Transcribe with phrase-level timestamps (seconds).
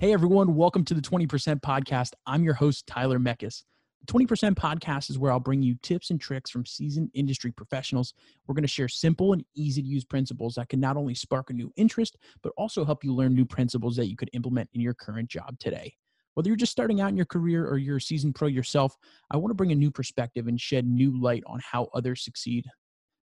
[0.00, 1.26] Hey everyone, welcome to the 20%
[1.60, 2.12] podcast.
[2.24, 3.64] I'm your host, Tyler Meckes.
[4.06, 8.14] The 20% podcast is where I'll bring you tips and tricks from seasoned industry professionals.
[8.46, 11.50] We're going to share simple and easy to use principles that can not only spark
[11.50, 14.80] a new interest, but also help you learn new principles that you could implement in
[14.80, 15.92] your current job today.
[16.34, 18.96] Whether you're just starting out in your career or you're a seasoned pro yourself,
[19.32, 22.66] I want to bring a new perspective and shed new light on how others succeed.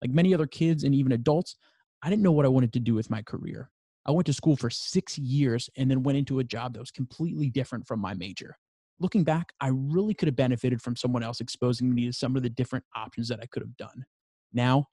[0.02, 1.54] Like many other kids and even adults,
[2.02, 3.70] I didn't know what I wanted to do with my career.
[4.06, 6.90] I went to school for six years and then went into a job that was
[6.90, 8.56] completely different from my major.
[9.00, 12.42] Looking back, I really could have benefited from someone else exposing me to some of
[12.42, 14.04] the different options that I could have done.
[14.52, 14.86] Now,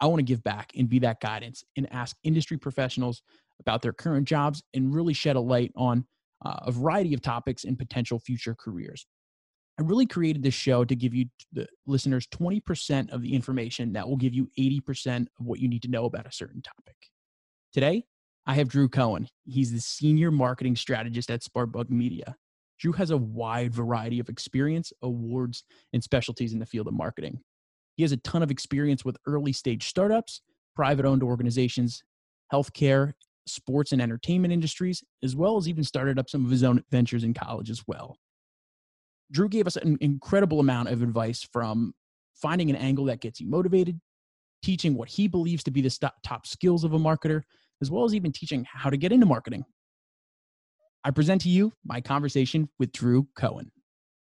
[0.00, 3.22] I want to give back and be that guidance and ask industry professionals
[3.58, 6.06] about their current jobs and really shed a light on
[6.44, 9.06] uh, a variety of topics and potential future careers.
[9.78, 14.08] I really created this show to give you the listeners 20% of the information that
[14.08, 16.96] will give you 80% of what you need to know about a certain topic.
[17.72, 18.04] Today,
[18.46, 19.28] I have Drew Cohen.
[19.44, 22.36] He's the senior marketing strategist at SmartBug Media.
[22.78, 27.40] Drew has a wide variety of experience, awards, and specialties in the field of marketing.
[27.96, 30.40] He has a ton of experience with early stage startups,
[30.74, 32.02] private owned organizations,
[32.52, 33.12] healthcare,
[33.46, 37.24] sports and entertainment industries, as well as even started up some of his own ventures
[37.24, 38.16] in college as well.
[39.30, 41.92] Drew gave us an incredible amount of advice from
[42.34, 44.00] finding an angle that gets you motivated,
[44.62, 47.42] teaching what he believes to be the top skills of a marketer,
[47.80, 49.64] as well as even teaching how to get into marketing.
[51.04, 53.70] I present to you my conversation with Drew Cohen.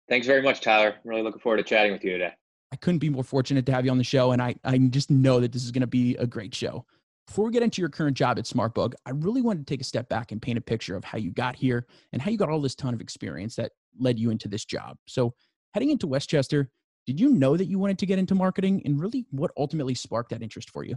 [0.08, 0.94] Thanks very much, Tyler.
[0.94, 2.32] I'm really looking forward to chatting with you today.
[2.72, 5.10] I couldn't be more fortunate to have you on the show, and I, I just
[5.10, 6.84] know that this is going to be a great show.
[7.26, 9.84] Before we get into your current job at SmartBug, I really wanted to take a
[9.84, 12.48] step back and paint a picture of how you got here and how you got
[12.48, 14.96] all this ton of experience that led you into this job.
[15.06, 15.34] So,
[15.74, 16.70] heading into Westchester,
[17.06, 20.30] did you know that you wanted to get into marketing and really what ultimately sparked
[20.30, 20.96] that interest for you?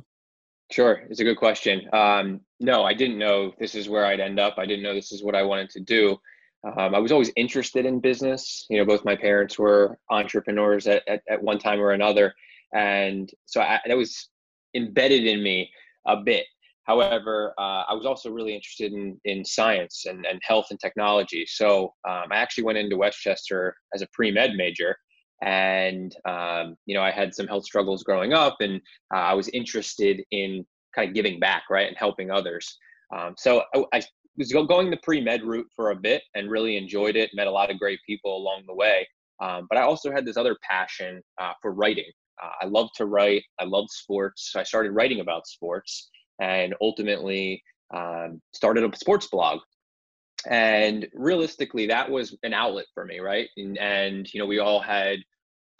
[0.72, 1.82] Sure, it's a good question.
[1.92, 4.56] Um, no, I didn't know this is where I'd end up.
[4.58, 6.18] I didn't know this is what I wanted to do.
[6.64, 8.66] Um, I was always interested in business.
[8.70, 12.34] You know, both my parents were entrepreneurs at, at, at one time or another.
[12.74, 14.30] And so I, that was
[14.74, 15.70] embedded in me
[16.08, 16.46] a bit.
[16.84, 21.46] However, uh, I was also really interested in, in science and, and health and technology.
[21.48, 24.96] So um, I actually went into Westchester as a pre med major
[25.42, 28.82] and um, you know i had some health struggles growing up and
[29.14, 30.66] uh, i was interested in
[30.96, 32.78] kind of giving back right and helping others.
[33.16, 34.04] Um, so I, I,
[34.38, 37.70] was going the pre-med route for a bit and really enjoyed it met a lot
[37.70, 39.06] of great people along the way
[39.42, 42.10] um, but i also had this other passion uh, for writing.
[42.42, 46.10] Uh, i love to write i loved sports i started writing about sports
[46.42, 47.62] and ultimately
[47.94, 49.60] um, started a sports blog
[50.48, 53.50] and realistically that was an outlet for me right?
[53.58, 55.20] And, and you know we all had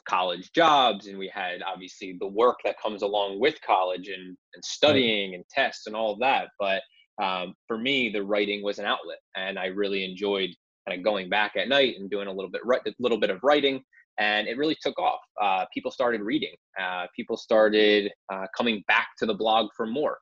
[0.08, 4.66] college jobs and we had obviously the work that comes along with college and, and
[4.66, 6.50] studying and tests and all of that.
[6.60, 6.82] But
[7.22, 9.20] um, for me the writing was an outlet.
[9.36, 10.50] And i really enjoyed
[10.88, 13.40] kind of going back at night and doing a little bit a little bit of
[13.44, 13.84] writing.
[14.18, 15.22] And it really took off.
[15.42, 16.54] Uh, people started reading.
[16.80, 20.18] Uh, people started uh, coming back to the blog for more.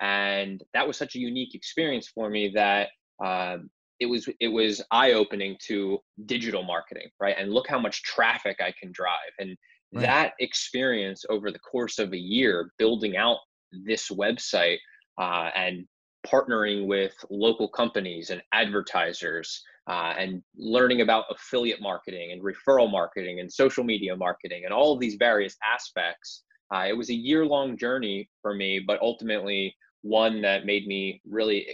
[0.00, 2.88] And that was such a unique experience for me that
[3.24, 7.36] um, it was it was eye opening to digital marketing, right?
[7.38, 9.32] And look how much traffic I can drive.
[9.38, 9.56] And
[9.92, 10.02] right.
[10.02, 13.38] that experience over the course of a year, building out
[13.72, 14.78] this website
[15.20, 15.86] uh, and
[16.26, 23.40] partnering with local companies and advertisers uh, and learning about affiliate marketing and referral marketing
[23.40, 26.44] and social media marketing and all of these various aspects.
[26.74, 31.20] Uh, it was a year long journey for me, but ultimately one that made me
[31.26, 31.66] really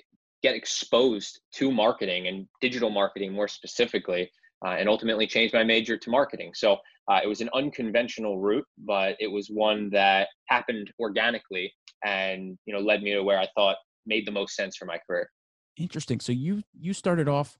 [0.43, 4.31] get exposed to marketing and digital marketing more specifically,
[4.65, 6.53] uh, and ultimately change my major to marketing.
[6.55, 6.79] So
[7.09, 11.73] uh, it was an unconventional route, but it was one that happened organically
[12.05, 14.99] and you know led me to where I thought made the most sense for my
[15.07, 15.29] career.
[15.77, 16.21] Interesting.
[16.21, 17.59] So you you started off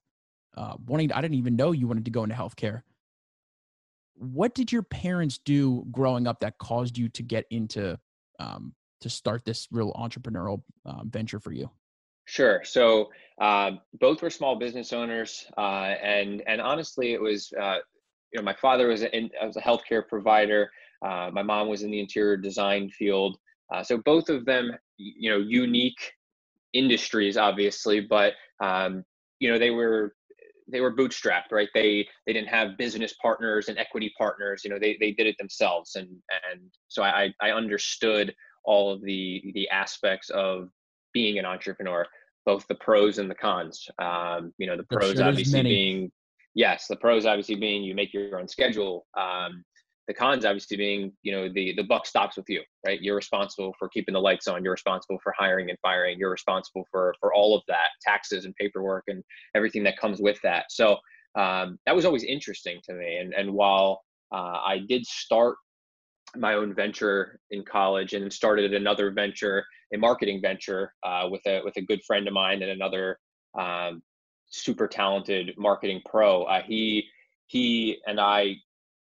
[0.57, 1.13] uh, wanting.
[1.13, 2.83] I didn't even know you wanted to go into healthcare.
[4.15, 7.99] What did your parents do growing up that caused you to get into
[8.39, 11.71] um, to start this real entrepreneurial uh, venture for you?
[12.31, 12.61] Sure.
[12.63, 13.11] So
[13.41, 17.79] uh, both were small business owners, uh, and and honestly, it was uh,
[18.33, 20.71] you know my father was a, was a healthcare provider.
[21.05, 23.37] Uh, my mom was in the interior design field.
[23.75, 26.13] Uh, so both of them, you know, unique
[26.73, 29.05] industries, obviously, but um,
[29.41, 30.15] you know they were
[30.71, 31.69] they were bootstrapped, right?
[31.75, 34.63] They they didn't have business partners and equity partners.
[34.63, 36.07] You know, they they did it themselves, and
[36.53, 38.33] and so I I understood
[38.65, 40.69] all of the the aspects of
[41.13, 42.07] being an entrepreneur
[42.47, 43.87] both the pros and the cons.
[43.99, 46.11] Um, you know, the pros sure obviously being
[46.55, 49.07] yes, the pros obviously being you make your own schedule.
[49.19, 49.65] Um,
[50.11, 53.73] the cons obviously being you know the the buck stops with you right you're responsible
[53.79, 57.33] for keeping the lights on you're responsible for hiring and firing you're responsible for for
[57.33, 59.23] all of that taxes and paperwork and
[59.55, 60.97] everything that comes with that so
[61.39, 64.03] um, that was always interesting to me and and while
[64.35, 65.55] uh, i did start
[66.37, 71.61] my own venture in college and started another venture a marketing venture uh, with a
[71.65, 73.19] with a good friend of mine and another
[73.59, 74.03] um,
[74.49, 77.05] super talented marketing pro uh, he
[77.47, 78.55] he and i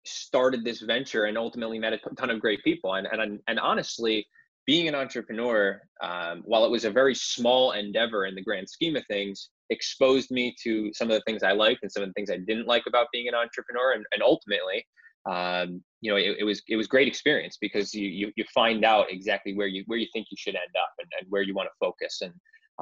[0.07, 2.95] started this venture and ultimately met a ton of great people.
[2.95, 4.25] And and and honestly,
[4.65, 8.95] being an entrepreneur, um, while it was a very small endeavor in the grand scheme
[8.95, 12.13] of things, exposed me to some of the things I liked and some of the
[12.13, 13.93] things I didn't like about being an entrepreneur.
[13.93, 14.85] And, and ultimately,
[15.29, 18.85] um, you know, it, it, was it was great experience because you, you you find
[18.85, 21.55] out exactly where you where you think you should end up and, and where you
[21.55, 22.21] want to focus.
[22.21, 22.33] And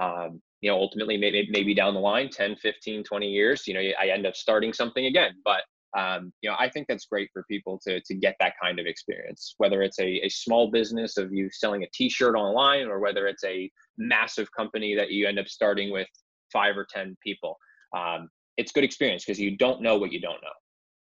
[0.01, 3.79] um, you know, ultimately, maybe maybe down the line, 10, 15, 20 years, you know,
[3.79, 5.31] I end up starting something again.
[5.45, 5.62] But
[5.97, 8.85] um, you know, I think that's great for people to to get that kind of
[8.85, 13.27] experience, whether it's a, a small business of you selling a T-shirt online, or whether
[13.27, 16.07] it's a massive company that you end up starting with
[16.51, 17.57] five or ten people.
[17.95, 18.27] Um,
[18.57, 20.50] it's good experience because you don't know what you don't know.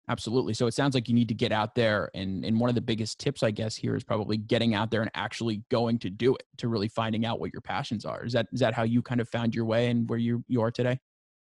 [0.09, 0.55] Absolutely.
[0.55, 2.81] So it sounds like you need to get out there, and and one of the
[2.81, 6.35] biggest tips, I guess, here is probably getting out there and actually going to do
[6.35, 8.25] it, to really finding out what your passions are.
[8.25, 10.63] Is that is that how you kind of found your way and where you you
[10.63, 10.99] are today?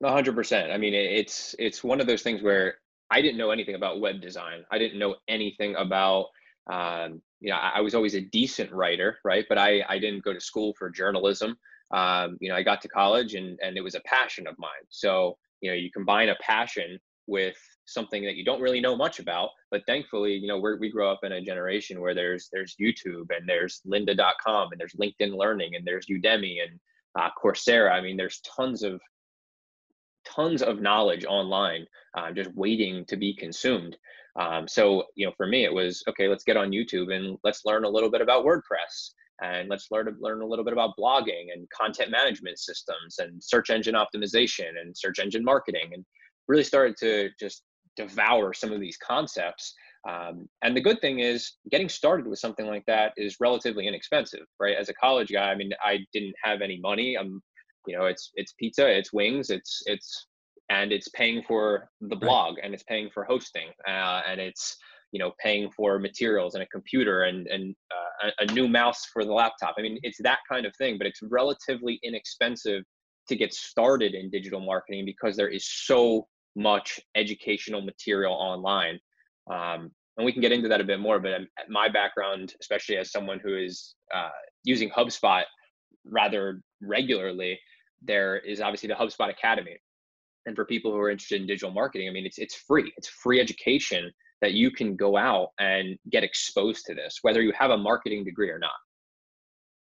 [0.03, 0.71] hundred percent.
[0.71, 2.75] I mean, it's it's one of those things where
[3.11, 4.63] I didn't know anything about web design.
[4.71, 6.27] I didn't know anything about,
[6.71, 9.45] um, you know, I, I, was always a decent writer, right?
[9.49, 11.57] But I, I didn't go to school for journalism.
[11.91, 14.85] Um, you know, I got to college and, and it was a passion of mine.
[14.89, 17.57] So, you know, you combine a passion with
[17.93, 21.19] something that you don't really know much about, but thankfully, you know, we grow up
[21.23, 25.85] in a generation where there's, there's YouTube and there's lynda.com and there's LinkedIn learning and
[25.85, 26.79] there's Udemy and
[27.19, 27.91] uh, Coursera.
[27.91, 29.01] I mean, there's tons of
[30.25, 31.85] tons of knowledge online
[32.17, 33.97] uh, just waiting to be consumed
[34.39, 37.61] um, so you know for me it was okay let's get on youtube and let's
[37.65, 41.47] learn a little bit about wordpress and let's learn learn a little bit about blogging
[41.53, 46.05] and content management systems and search engine optimization and search engine marketing and
[46.47, 47.63] really started to just
[47.99, 49.73] devour some of these concepts.
[50.09, 54.45] Um, and the good thing is getting started with something like that is relatively inexpensive
[54.59, 54.77] right?
[54.77, 57.17] As a college guy i mean i didn't have any money.
[57.19, 57.41] I'm
[57.87, 60.27] you know it's it's pizza it's wings it's it's
[60.69, 62.65] and it's paying for the blog right.
[62.65, 64.77] and it's paying for hosting uh, and it's
[65.11, 69.01] you know paying for materials and a computer and and uh, a, a new mouse
[69.11, 69.75] for the laptop.
[69.77, 72.83] I mean it's that kind of thing but it's relatively inexpensive
[73.29, 78.99] to get started in digital marketing because there is so much educational material online
[79.51, 81.31] um, and we can get into that a bit more but
[81.69, 84.29] my background especially as someone who is uh,
[84.63, 85.43] using hubspot
[86.05, 87.59] rather regularly
[88.01, 89.77] there is obviously the HubSpot Academy.
[90.45, 92.91] And for people who are interested in digital marketing, I mean, it's it's free.
[92.97, 94.09] It's free education
[94.41, 98.23] that you can go out and get exposed to this, whether you have a marketing
[98.23, 98.71] degree or not.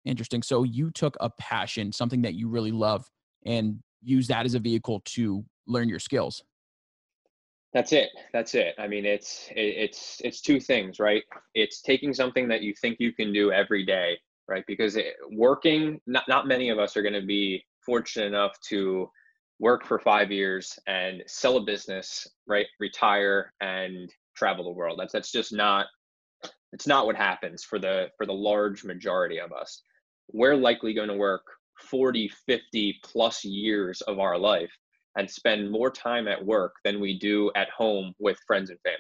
[0.04, 0.44] Interesting.
[0.44, 3.06] So you took a passion, something that you really love,
[3.46, 6.44] and use that as a vehicle to learn your skills.
[7.74, 8.10] That's it.
[8.34, 8.76] That's it.
[8.78, 11.24] I mean, it's it's it's two things, right?
[11.54, 14.18] It's taking something that you think you can do every day,
[14.50, 14.64] right?
[14.68, 19.10] Because it, working, not not many of us are going to be fortunate enough to
[19.60, 22.66] work for five years and sell a business, right?
[22.80, 25.00] Retire and travel the world.
[25.00, 25.86] That's that's just not
[26.74, 29.84] it's not what happens for the for the large majority of us.
[30.34, 31.44] We're likely going to work
[31.80, 34.72] 40, 50 plus years of our life
[35.18, 39.00] and spend more time at work than we do at home with friends and family.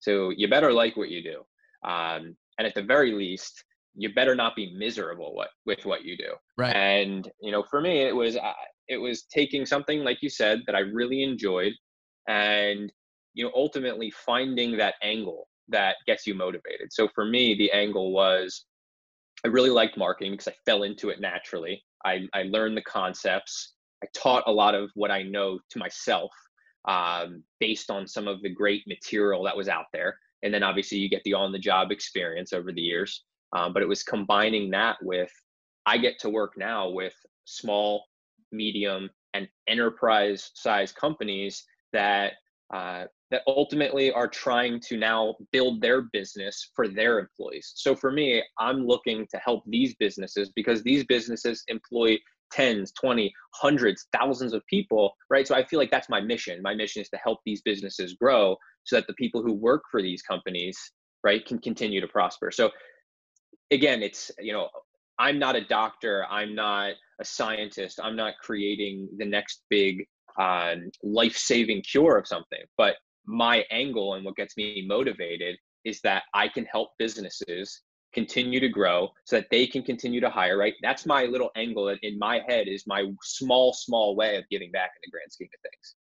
[0.00, 1.88] So you better like what you do.
[1.88, 6.16] Um, and at the very least, you better not be miserable what, with what you
[6.16, 6.32] do.
[6.56, 6.74] Right.
[6.74, 8.52] And you know, for me, it was uh,
[8.88, 11.72] it was taking something like you said that I really enjoyed,
[12.28, 12.92] and
[13.34, 16.92] you know, ultimately finding that angle that gets you motivated.
[16.92, 18.64] So for me, the angle was
[19.44, 21.82] I really liked marketing because I fell into it naturally.
[22.04, 23.74] I, I learned the concepts.
[24.02, 26.30] I taught a lot of what I know to myself
[26.86, 30.18] um, based on some of the great material that was out there.
[30.42, 33.24] And then obviously you get the on the job experience over the years.
[33.56, 35.32] Um, but it was combining that with
[35.86, 37.14] I get to work now with
[37.44, 38.04] small,
[38.52, 42.34] medium, and enterprise size companies that
[42.72, 47.72] uh, that ultimately are trying to now build their business for their employees.
[47.76, 52.18] So for me, I'm looking to help these businesses because these businesses employ
[52.50, 55.46] tens, 20, hundreds, thousands of people, right?
[55.46, 56.60] So I feel like that's my mission.
[56.62, 60.02] My mission is to help these businesses grow so that the people who work for
[60.02, 60.78] these companies,
[61.24, 62.50] right, can continue to prosper.
[62.50, 62.70] So
[63.70, 64.68] again, it's, you know,
[65.18, 70.06] I'm not a doctor, I'm not a scientist, I'm not creating the next big
[70.38, 76.00] um, life saving cure of something, but my angle and what gets me motivated is
[76.02, 77.82] that I can help businesses
[78.14, 80.74] continue to grow so that they can continue to hire, right?
[80.82, 84.90] That's my little angle in my head is my small, small way of giving back
[84.96, 85.94] in the grand scheme of things.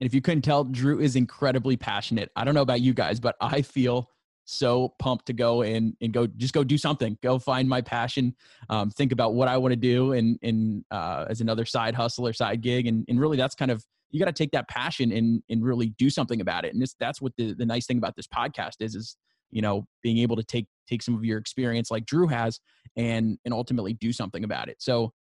[0.00, 2.30] And if you couldn't tell, Drew is incredibly passionate.
[2.34, 4.08] I don't know about you guys, but I feel
[4.46, 7.16] so pumped to go and and go just go do something.
[7.22, 8.34] Go find my passion.
[8.68, 12.26] Um, think about what I want to do and and uh, as another side hustle
[12.26, 12.86] or side gig.
[12.86, 15.90] And and really, that's kind of you got to take that passion and and really
[15.98, 16.74] do something about it.
[16.74, 19.16] And that's what the the nice thing about this podcast is is
[19.50, 22.60] you know being able to take take some of your experience like Drew has
[22.96, 24.76] and and ultimately do something about it.
[24.80, 25.12] So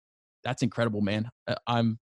[0.45, 1.29] that's incredible, man.
[1.47, 1.99] Uh, I'm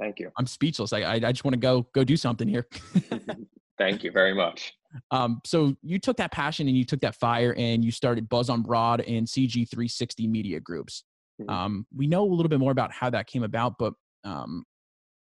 [0.00, 0.30] Thank you.
[0.38, 0.92] I'm speechless.
[0.92, 2.66] I I, I just want to go go do something here.
[3.78, 4.72] Thank you very much.
[5.10, 8.48] Um, so you took that passion and you took that fire and you started Buzz
[8.48, 11.02] on Broad and CG360 Media Groups.
[11.42, 11.50] Mm-hmm.
[11.50, 14.64] Um, we know a little bit more about how that came about, but um,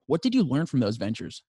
[0.06, 1.44] what did you learn from those ventures?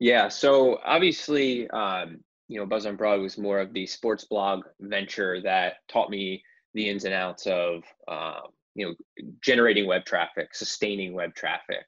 [0.00, 4.64] Yeah, so obviously, um, you know, Buzz on Broad was more of the sports blog
[4.80, 6.42] venture that taught me
[6.74, 8.94] the ins and outs of, um, you know,
[9.42, 11.84] generating web traffic, sustaining web traffic,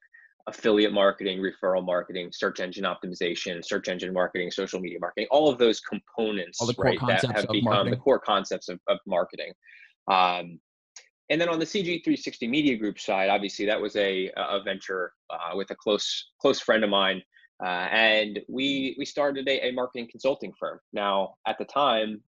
[0.47, 5.59] affiliate marketing, referral marketing, search engine optimization, search engine marketing, social media marketing, all of
[5.59, 7.91] those components, right, that have become marketing.
[7.91, 9.53] the core concepts of, of marketing.
[10.09, 10.61] Um,
[11.29, 15.57] and then on the CG360 Media Group side, obviously that was a, a venture uh,
[15.57, 17.21] with a close close friend of mine,
[17.65, 20.79] uh, and we we started a, a marketing consulting firm.
[20.93, 22.21] Now at the time,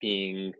[0.00, 0.52] being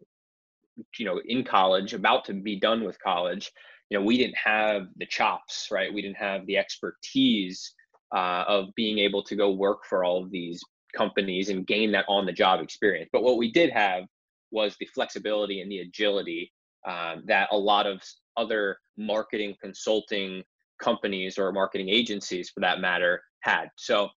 [0.98, 3.50] you know in college, about to be done with college,
[3.90, 5.92] you know we didn't have the chops right?
[5.92, 7.74] We didn't have the expertise
[8.14, 10.62] uh, of being able to go work for all of these
[10.94, 13.08] companies and gain that on the job experience.
[13.12, 14.04] But what we did have
[14.50, 16.52] was the flexibility and the agility
[16.86, 18.02] um, that a lot of
[18.36, 20.42] other marketing consulting
[20.82, 24.08] companies or marketing agencies for that matter had so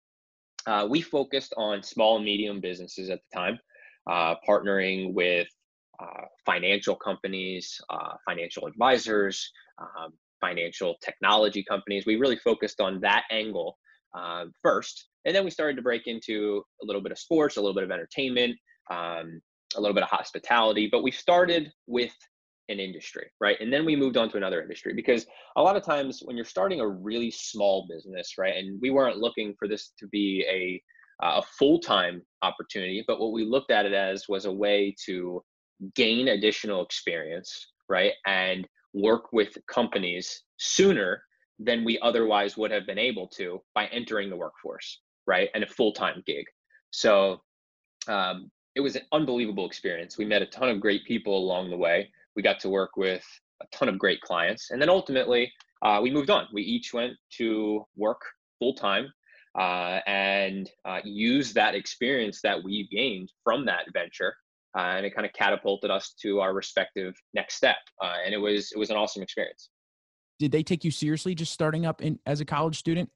[0.68, 3.60] uh, we focused on small and medium businesses at the time
[4.10, 5.48] uh, partnering with
[6.00, 12.06] uh, financial companies, uh, financial advisors, um, financial technology companies.
[12.06, 13.78] We really focused on that angle
[14.14, 15.08] uh, first.
[15.26, 17.84] And then we started to break into a little bit of sports, a little bit
[17.84, 18.56] of entertainment,
[18.92, 19.42] um,
[19.76, 20.88] a little bit of hospitality.
[20.92, 22.14] But we started with
[22.70, 23.58] an industry, right?
[23.60, 26.46] And then we moved on to another industry because a lot of times when you're
[26.46, 30.82] starting a really small business, right, and we weren't looking for this to be a
[31.22, 35.42] a full-time opportunity, but what we looked at it as was a way to
[35.96, 41.24] gain additional experience, right, and work with companies sooner
[41.60, 45.50] than we otherwise would have been able to by entering the workforce, right?
[45.54, 46.46] And a full time gig.
[46.92, 47.42] So
[48.08, 50.18] um, it was an unbelievable experience.
[50.18, 52.12] We met a ton of great people along the way.
[52.36, 53.26] We got to work with
[53.62, 54.72] a ton of great clients.
[54.72, 55.52] And then ultimately,
[55.82, 56.48] uh, we moved on.
[56.54, 58.22] We each went to work
[58.60, 59.12] full time
[59.58, 64.36] uh, and uh, use that experience that we gained from that venture
[64.76, 67.78] uh, and it kind of catapulted us to our respective next step.
[68.04, 69.70] Uh, and it was it was an awesome experience.
[70.38, 73.10] Did they take you seriously just starting up in as a college student?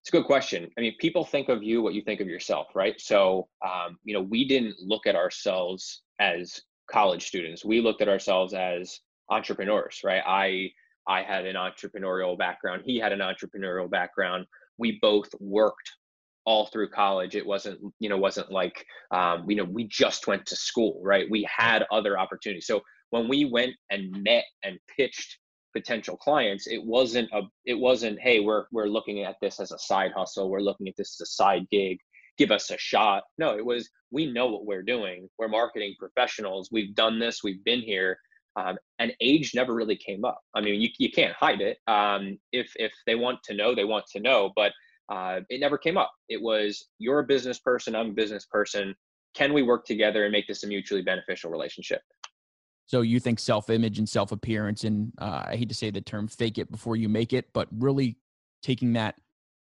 [0.00, 0.68] It's a good question.
[0.76, 3.00] I mean, people think of you what you think of yourself, right?
[3.00, 6.60] So, um, you know, we didn't look at ourselves as
[6.90, 7.64] college students.
[7.64, 10.22] We looked at ourselves as entrepreneurs, right?
[10.26, 10.70] I
[11.06, 12.82] I had an entrepreneurial background.
[12.84, 14.46] He had an entrepreneurial background.
[14.78, 15.90] We both worked
[16.44, 20.44] all through college it wasn't you know wasn't like um, you know we just went
[20.44, 25.38] to school right we had other opportunities so when we went and met and pitched
[25.72, 29.78] potential clients it wasn't a it wasn't hey we're we're looking at this as a
[29.78, 31.98] side hustle we're looking at this as a side gig
[32.38, 33.22] give us a shot.
[33.38, 35.28] No it was we know what we're doing.
[35.38, 36.68] We're marketing professionals.
[36.70, 37.40] We've done this.
[37.42, 38.18] We've been here.
[38.54, 40.40] Um, and age never really came up.
[40.54, 41.78] I mean you, you can't hide it.
[41.86, 44.72] Um, if if they want to know they want to know but
[45.08, 46.10] uh, it never came up.
[46.28, 48.94] It was you're a business person, I'm a business person.
[49.34, 52.02] Can we work together and make this a mutually beneficial relationship?
[52.86, 56.58] So you think self-image and self-appearance, and uh, I hate to say the term "fake
[56.58, 58.18] it before you make it," but really
[58.62, 59.16] taking that,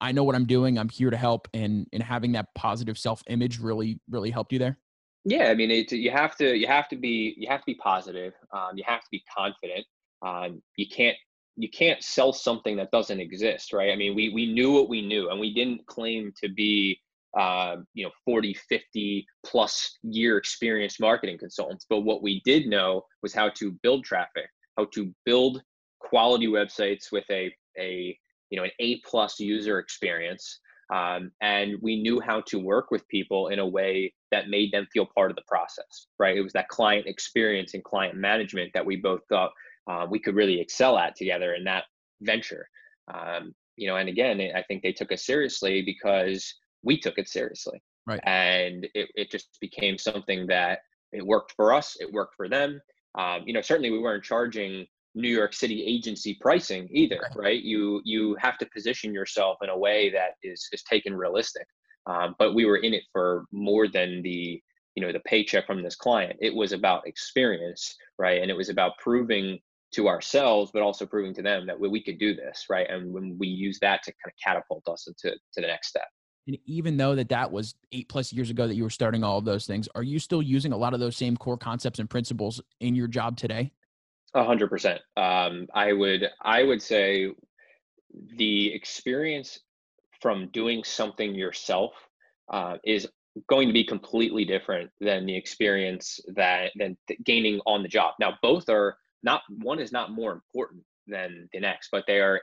[0.00, 3.61] I know what I'm doing, I'm here to help, and and having that positive self-image
[3.61, 4.79] really really helped you there.
[5.25, 7.75] Yeah, I mean, it, you have to you have to be you have to be
[7.76, 8.33] positive.
[8.53, 9.87] Um, you have to be confident.
[10.25, 11.17] Um, you can't
[11.57, 13.91] you can't sell something that doesn't exist, right?
[13.91, 17.00] I mean, we we knew what we knew, and we didn't claim to be
[17.37, 23.03] uh, you know 40 50 plus year experienced marketing consultants but what we did know
[23.23, 24.49] was how to build traffic
[24.79, 25.62] how to build
[26.00, 28.19] quality websites with a a
[28.50, 30.61] you know an a plus user experience
[30.95, 34.87] um, and we knew how to work with people in a way that made them
[34.93, 38.87] feel part of the process right it was that client experience and client management that
[38.87, 39.50] we both thought
[39.88, 41.85] uh, we could really excel at together in that
[42.21, 42.69] venture.
[43.12, 47.29] Um, you know, and again, I think they took us seriously because we took it
[47.29, 47.83] seriously.
[48.07, 48.21] Right.
[48.25, 50.81] And it, it just became something that
[51.12, 52.81] it worked for us, it worked for them.
[53.19, 54.87] Um, you know, certainly we weren't charging
[55.17, 57.37] New York City agency pricing either, right?
[57.37, 57.63] right?
[57.63, 61.67] You you have to position yourself in a way that is is taken realistic.
[62.07, 64.63] Um, but we were in it for more than the
[64.95, 66.39] you know the paycheck from this client.
[66.41, 68.43] It was about experience, right?
[68.43, 69.59] And it was about proving
[69.93, 72.89] to ourselves, but also proving to them that we, we could do this, right?
[72.91, 76.09] And when we use that to kind of catapult us into to the next step.
[76.47, 79.39] And even though that that was eight plus years ago that you were starting all
[79.39, 82.09] of those things, are you still using a lot of those same core concepts and
[82.09, 83.73] principles in your job today?
[84.37, 85.00] A hundred percent.
[85.16, 87.31] Um, I would I would say
[88.37, 89.61] the experience
[90.21, 91.95] from doing something yourself
[92.52, 93.09] uh, is
[93.49, 98.12] going to be completely different than the experience that than gaining on the job.
[98.21, 102.38] Now, both are not one is not more important than the next, but they are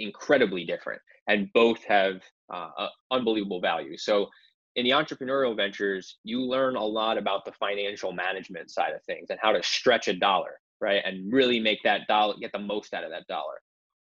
[0.00, 2.22] incredibly different, and both have
[2.52, 3.96] uh, uh, unbelievable value.
[3.96, 4.26] So,
[4.74, 9.28] in the entrepreneurial ventures, you learn a lot about the financial management side of things
[9.30, 12.94] and how to stretch a dollar, right, and really make that dollar get the most
[12.94, 13.54] out of that dollar.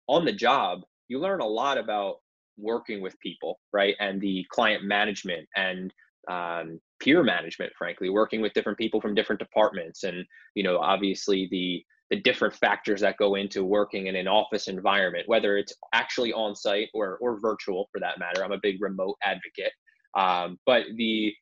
[0.09, 2.17] On the job, you learn a lot about
[2.57, 5.93] working with people, right, and the client management and
[6.29, 11.49] um, peer management, frankly, working with different people from different departments, and you know, obviously
[11.51, 16.33] the the different factors that go into working in an office environment, whether it's actually
[16.33, 18.45] on site or or virtual for that matter.
[18.45, 19.73] I'm a big remote advocate,
[20.17, 21.33] um, but the,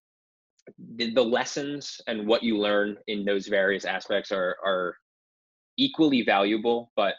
[0.97, 4.97] the the lessons and what you learn in those various aspects are are
[5.77, 7.15] equally valuable, but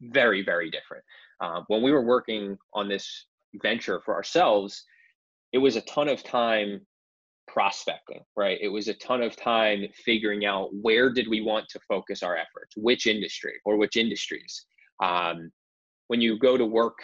[0.00, 1.04] very very different.
[1.40, 3.26] Uh, when we were working on this
[3.62, 4.84] venture for ourselves,
[5.52, 6.80] it was a ton of time
[7.48, 8.58] prospecting, right?
[8.60, 12.36] It was a ton of time figuring out where did we want to focus our
[12.36, 14.66] efforts, which industry or which industries.
[15.02, 15.50] Um,
[16.08, 16.98] when you go to work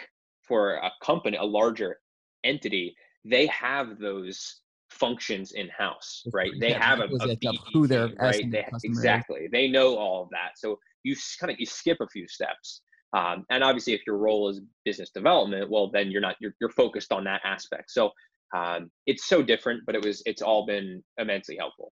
[0.47, 1.97] for a company, a larger
[2.43, 2.95] entity,
[3.25, 4.61] they have those
[4.99, 6.51] functions in house, right?
[6.59, 8.49] They yeah, have a, a BD, who they're right.
[8.51, 9.47] They, exactly.
[9.51, 10.51] They know all of that.
[10.57, 12.81] So you kind of you skip a few steps.
[13.15, 16.69] Um, and obviously, if your role is business development, well, then you're not you're, you're
[16.71, 17.91] focused on that aspect.
[17.91, 18.11] So
[18.55, 21.91] um, it's so different, but it was it's all been immensely helpful.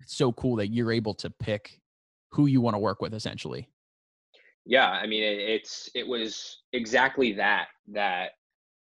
[0.00, 1.80] It's so cool that you're able to pick
[2.32, 3.68] who you want to work with, essentially.
[4.66, 8.32] Yeah, I mean, it, it's it was exactly that that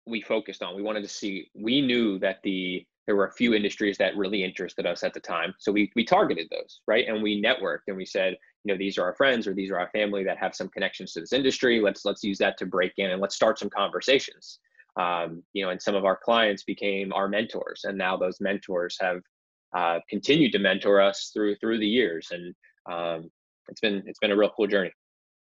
[0.06, 0.76] we focused on.
[0.76, 1.50] We wanted to see.
[1.54, 5.20] We knew that the there were a few industries that really interested us at the
[5.20, 7.08] time, so we we targeted those, right?
[7.08, 9.80] And we networked, and we said, you know, these are our friends or these are
[9.80, 11.80] our family that have some connections to this industry.
[11.82, 14.60] Let's let's use that to break in and let's start some conversations
[14.98, 18.98] um, you know, and some of our clients became our mentors, and now those mentors
[19.02, 19.22] have
[19.76, 22.56] uh, continued to mentor us through through the years, and
[22.90, 23.30] um,
[23.68, 24.92] it's been it's been a real cool journey.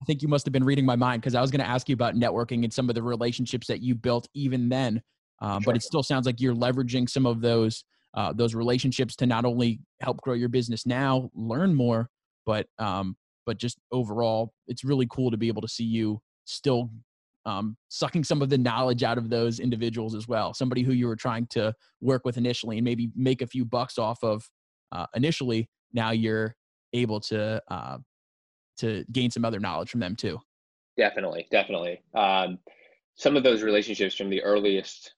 [0.03, 1.89] I think you must have been reading my mind because I was going to ask
[1.89, 5.03] you about networking and some of the relationships that you built even then.
[5.41, 5.73] Um, sure.
[5.73, 7.85] But it still sounds like you're leveraging some of those
[8.15, 12.09] uh, those relationships to not only help grow your business now, learn more,
[12.45, 16.91] but um, but just overall, it's really cool to be able to see you still
[17.47, 20.53] um, sucking some of the knowledge out of those individuals as well.
[20.53, 23.99] Somebody who you were trying to work with initially and maybe make a few bucks
[23.99, 24.49] off of
[24.93, 25.69] uh, initially.
[25.93, 26.55] Now you're
[26.93, 27.99] able to uh,
[28.81, 30.39] to gain some other knowledge from them too.
[30.97, 32.03] Definitely, definitely.
[32.15, 32.59] Um,
[33.15, 35.15] some of those relationships from the earliest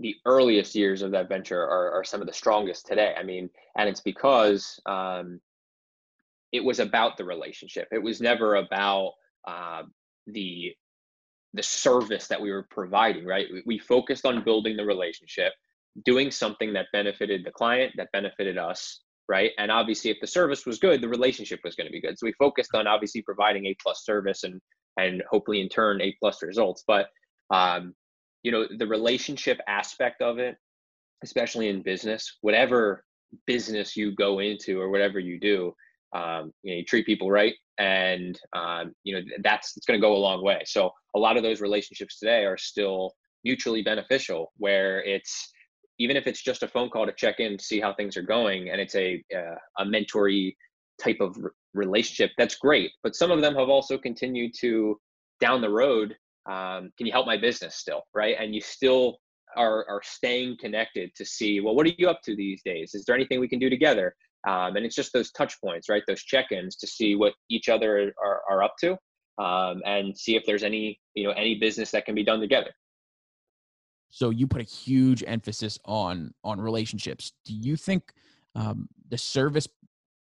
[0.00, 3.14] the earliest years of that venture are, are some of the strongest today.
[3.16, 5.40] I mean, and it's because um,
[6.52, 7.86] it was about the relationship.
[7.92, 9.12] It was never about
[9.46, 9.82] uh,
[10.26, 10.72] the
[11.52, 13.46] the service that we were providing, right?
[13.64, 15.52] We focused on building the relationship,
[16.04, 19.52] doing something that benefited the client, that benefited us, right?
[19.58, 22.18] And obviously, if the service was good, the relationship was going to be good.
[22.18, 24.60] So we focused on obviously providing a plus service and
[24.96, 26.84] and hopefully in turn a plus results.
[26.86, 27.08] But
[27.50, 27.94] um,
[28.42, 30.56] you know, the relationship aspect of it,
[31.22, 33.04] especially in business, whatever
[33.46, 35.74] business you go into or whatever you do,
[36.14, 40.06] um, you know, you treat people right, and um, you know that's it's going to
[40.06, 40.62] go a long way.
[40.66, 45.50] So a lot of those relationships today are still mutually beneficial, where it's
[45.98, 48.70] even if it's just a phone call to check in, see how things are going,
[48.70, 50.54] and it's a uh, a mentory
[51.02, 52.30] type of re- relationship.
[52.38, 54.98] That's great, but some of them have also continued to
[55.40, 56.16] down the road.
[56.46, 58.36] Um, can you help my business still, right?
[58.38, 59.18] And you still
[59.56, 62.94] are are staying connected to see well, what are you up to these days?
[62.94, 64.14] Is there anything we can do together?
[64.46, 66.02] Um, and it's just those touch points, right?
[66.06, 68.92] Those check-ins to see what each other are, are up to
[69.42, 72.70] um, and see if there's any, you know, any business that can be done together.
[74.14, 77.32] So you put a huge emphasis on on relationships.
[77.44, 78.12] Do you think
[78.54, 79.66] um, the service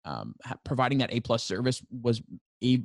[0.05, 2.23] um, providing that A plus service was
[2.63, 2.81] a,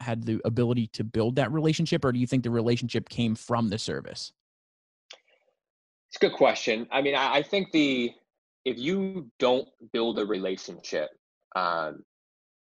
[0.00, 3.68] had the ability to build that relationship, or do you think the relationship came from
[3.68, 4.32] the service?
[6.08, 6.88] It's a good question.
[6.90, 8.10] I mean, I, I think the
[8.64, 11.10] if you don't build a relationship,
[11.54, 12.02] um,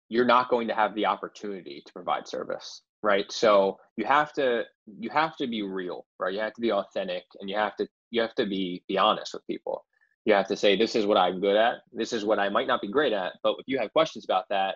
[0.09, 3.31] you're not going to have the opportunity to provide service, right?
[3.31, 4.63] So you have to
[4.99, 6.33] you have to be real, right?
[6.33, 9.33] You have to be authentic, and you have to you have to be be honest
[9.33, 9.85] with people.
[10.25, 11.75] You have to say, this is what I'm good at.
[11.93, 13.33] This is what I might not be great at.
[13.43, 14.75] But if you have questions about that,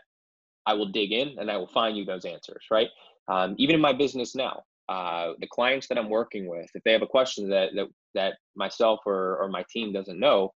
[0.65, 2.87] I will dig in and I will find you those answers, right?
[3.27, 6.93] Um, even in my business now, uh, the clients that I'm working with, if they
[6.93, 10.53] have a question that that that myself or or my team doesn't know,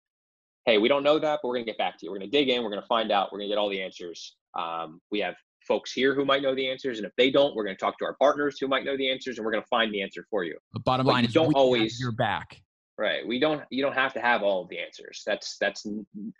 [0.67, 2.11] hey, we don't know that, but we're gonna get back to you.
[2.11, 2.63] We're gonna dig in.
[2.63, 3.33] We're gonna find out.
[3.33, 4.37] We're gonna get all the answers.
[4.59, 5.35] Um, we have
[5.67, 8.05] folks here who might know the answers, and if they don't, we're gonna talk to
[8.05, 10.57] our partners who might know the answers, and we're gonna find the answer for you.
[10.75, 12.61] The bottom but line is don't always your back.
[12.99, 13.27] Right.
[13.27, 13.63] We don't.
[13.71, 15.23] You don't have to have all of the answers.
[15.27, 15.87] That's that's.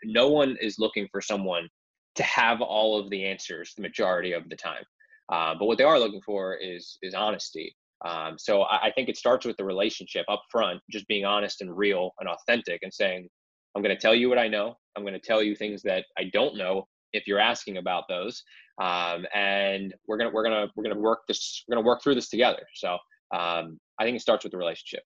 [0.03, 1.67] No one is looking for someone
[2.15, 4.83] to have all of the answers the majority of the time.
[5.31, 7.75] Uh, but what they are looking for is is honesty.
[8.05, 11.61] Um, so I, I, think it starts with the relationship up front, just being honest
[11.61, 13.27] and real and authentic, and saying,
[13.75, 14.75] "I'm going to tell you what I know.
[14.95, 18.43] I'm going to tell you things that I don't know if you're asking about those,
[18.81, 22.29] um, and we're gonna we're gonna we're gonna work this we're gonna work through this
[22.29, 22.97] together." So
[23.33, 25.03] um, I think it starts with the relationship.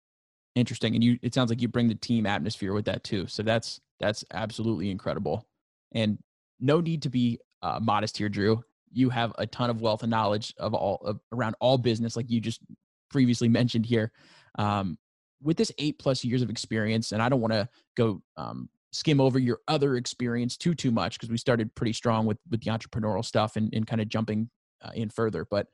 [0.55, 3.27] Interesting, and you it sounds like you bring the team atmosphere with that too.
[3.27, 5.47] So that's that's absolutely incredible.
[5.93, 6.17] And
[6.59, 8.63] no need to be uh, modest here, Drew.
[8.91, 12.29] You have a ton of wealth and knowledge of all of, around all business, like
[12.29, 12.61] you just
[13.09, 14.11] previously mentioned here.
[14.57, 14.97] Um,
[15.41, 19.19] with this eight plus years of experience, and I don't want to go um, skim
[19.19, 22.71] over your other experience too too much because we started pretty strong with with the
[22.71, 24.49] entrepreneurial stuff and, and kind of jumping
[24.83, 25.45] uh, in further.
[25.49, 25.67] But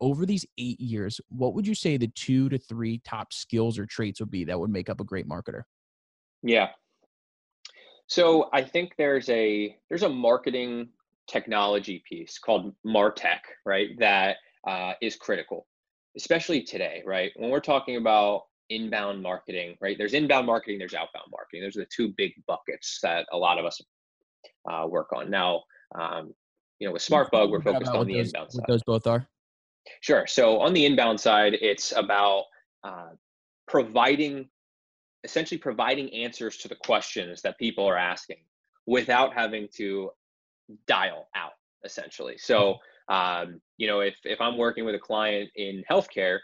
[0.00, 3.86] over these eight years, what would you say the two to three top skills or
[3.86, 5.62] traits would be that would make up a great marketer?
[6.42, 6.68] Yeah,
[8.06, 10.88] so I think there's a there's a marketing
[11.26, 13.90] technology piece called Martech, right?
[13.98, 15.66] That uh, is critical,
[16.16, 17.32] especially today, right?
[17.36, 19.96] When we're talking about inbound marketing, right?
[19.96, 21.62] There's inbound marketing, there's outbound marketing.
[21.62, 23.80] Those are the two big buckets that a lot of us
[24.70, 25.30] uh, work on.
[25.30, 25.62] Now,
[25.94, 26.34] um,
[26.78, 28.60] you know, with SmartBug, we're focused on the those, inbound side.
[28.60, 29.26] What those both are.
[30.00, 30.26] Sure.
[30.26, 32.44] So on the inbound side, it's about
[32.82, 33.10] uh,
[33.66, 34.48] providing
[35.24, 38.36] essentially providing answers to the questions that people are asking
[38.86, 40.10] without having to
[40.86, 41.52] dial out
[41.84, 42.76] essentially so
[43.08, 46.38] um, you know if, if i'm working with a client in healthcare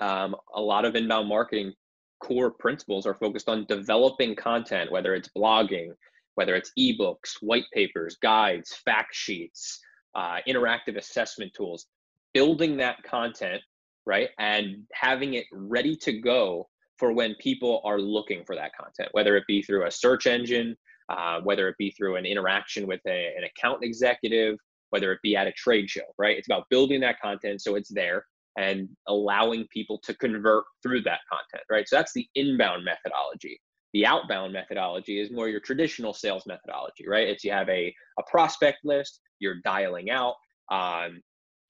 [0.00, 1.72] um, a lot of inbound marketing
[2.20, 5.88] core principles are focused on developing content whether it's blogging
[6.34, 9.80] whether it's ebooks white papers guides fact sheets
[10.14, 11.86] uh, interactive assessment tools
[12.32, 13.60] building that content
[14.06, 16.68] right and having it ready to go
[17.02, 20.76] for when people are looking for that content, whether it be through a search engine,
[21.08, 24.56] uh, whether it be through an interaction with a, an account executive,
[24.90, 26.38] whether it be at a trade show, right?
[26.38, 28.24] It's about building that content so it's there
[28.56, 31.88] and allowing people to convert through that content, right?
[31.88, 33.60] So that's the inbound methodology.
[33.92, 37.28] The outbound methodology is more your traditional sales methodology, right?
[37.28, 40.34] It's you have a, a prospect list, you're dialing out,
[40.70, 41.20] um,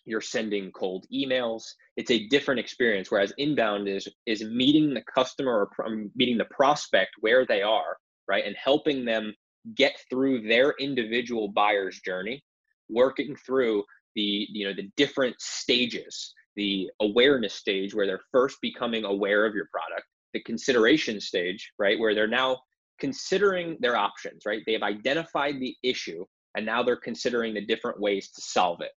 [0.04, 1.62] you're sending cold emails
[1.96, 7.10] it's a different experience whereas inbound is is meeting the customer or meeting the prospect
[7.20, 7.96] where they are
[8.28, 9.32] right and helping them
[9.76, 12.42] get through their individual buyer's journey
[12.88, 13.82] working through
[14.14, 19.54] the you know the different stages the awareness stage where they're first becoming aware of
[19.54, 22.58] your product the consideration stage right where they're now
[22.98, 26.24] considering their options right they have identified the issue
[26.56, 28.92] and now they're considering the different ways to solve it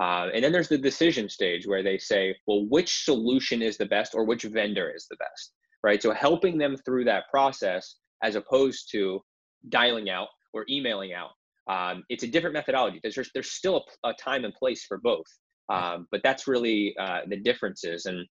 [0.00, 3.86] uh, and then there's the decision stage where they say, well, which solution is the
[3.86, 6.02] best or which vendor is the best, right?
[6.02, 9.20] So helping them through that process as opposed to
[9.68, 11.30] dialing out or emailing out.
[11.68, 13.00] Um, it's a different methodology.
[13.02, 15.26] There's, there's still a, a time and place for both.
[15.70, 18.06] Um, but that's really uh, the differences.
[18.06, 18.26] And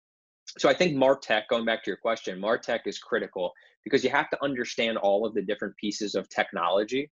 [0.58, 3.52] so I think Martech, going back to your question, Martech is critical
[3.84, 7.10] because you have to understand all of the different pieces of technology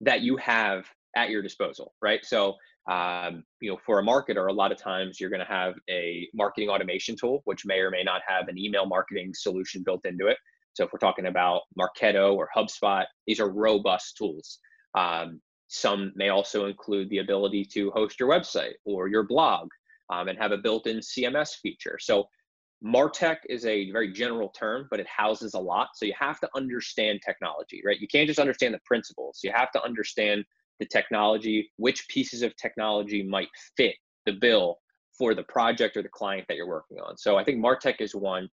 [0.00, 2.24] that you have at your disposal, right?
[2.24, 2.56] So
[2.88, 6.28] um, you know, for a marketer, a lot of times you're going to have a
[6.34, 10.26] marketing automation tool, which may or may not have an email marketing solution built into
[10.26, 10.38] it.
[10.72, 14.58] So if we're talking about Marketo or HubSpot, these are robust tools.
[14.96, 15.40] Um,
[15.72, 19.68] some may also include the ability to host your website or your blog
[20.10, 21.96] um, and have a built-in CMS feature.
[22.00, 22.28] So
[22.84, 25.90] Martech is a very general term, but it houses a lot.
[25.94, 28.00] So you have to understand technology, right?
[28.00, 29.40] You can't just understand the principles.
[29.44, 30.44] You have to understand
[30.80, 33.94] the technology, which pieces of technology might fit
[34.26, 34.78] the bill
[35.16, 37.16] for the project or the client that you're working on.
[37.16, 38.48] So I think Martech is one.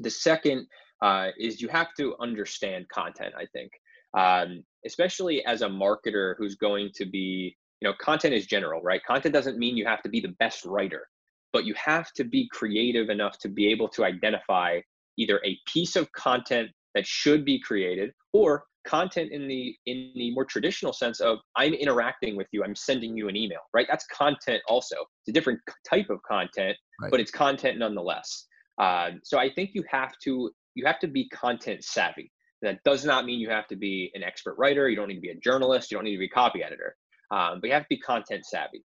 [0.00, 0.66] The second
[1.00, 3.72] uh, is you have to understand content, I think,
[4.12, 9.02] um, especially as a marketer who's going to be, you know, content is general, right?
[9.04, 11.08] Content doesn't mean you have to be the best writer,
[11.52, 14.80] but you have to be creative enough to be able to identify
[15.18, 20.32] either a piece of content that should be created or content in the in the
[20.32, 24.04] more traditional sense of i'm interacting with you i'm sending you an email right that's
[24.06, 27.10] content also it's a different type of content right.
[27.10, 28.46] but it's content nonetheless
[28.80, 32.30] um, so i think you have to you have to be content savvy
[32.62, 35.20] that does not mean you have to be an expert writer you don't need to
[35.20, 36.96] be a journalist you don't need to be a copy editor
[37.30, 38.84] um, but you have to be content savvy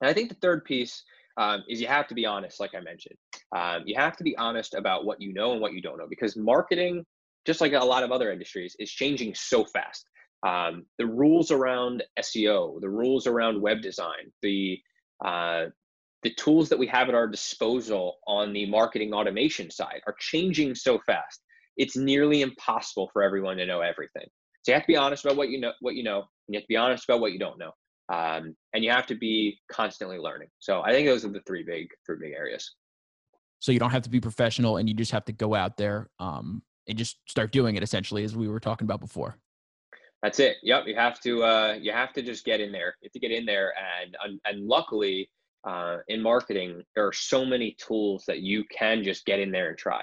[0.00, 1.02] and i think the third piece
[1.36, 3.16] um, is you have to be honest like i mentioned
[3.56, 6.06] um, you have to be honest about what you know and what you don't know
[6.08, 7.04] because marketing
[7.46, 10.06] just like a lot of other industries, is changing so fast.
[10.46, 14.78] Um, the rules around SEO, the rules around web design, the
[15.24, 15.66] uh,
[16.22, 20.74] the tools that we have at our disposal on the marketing automation side are changing
[20.74, 21.40] so fast.
[21.76, 24.26] It's nearly impossible for everyone to know everything.
[24.62, 26.58] So you have to be honest about what you know, what you know, and you
[26.58, 27.72] have to be honest about what you don't know,
[28.12, 30.48] um, and you have to be constantly learning.
[30.58, 32.74] So I think those are the three big, three big areas.
[33.60, 36.08] So you don't have to be professional, and you just have to go out there,
[36.18, 39.36] um, and just start doing it essentially as we were talking about before
[40.22, 43.06] that's it yep you have to uh, you have to just get in there you
[43.06, 45.30] have to get in there and and luckily
[45.64, 49.70] uh, in marketing there are so many tools that you can just get in there
[49.70, 50.02] and try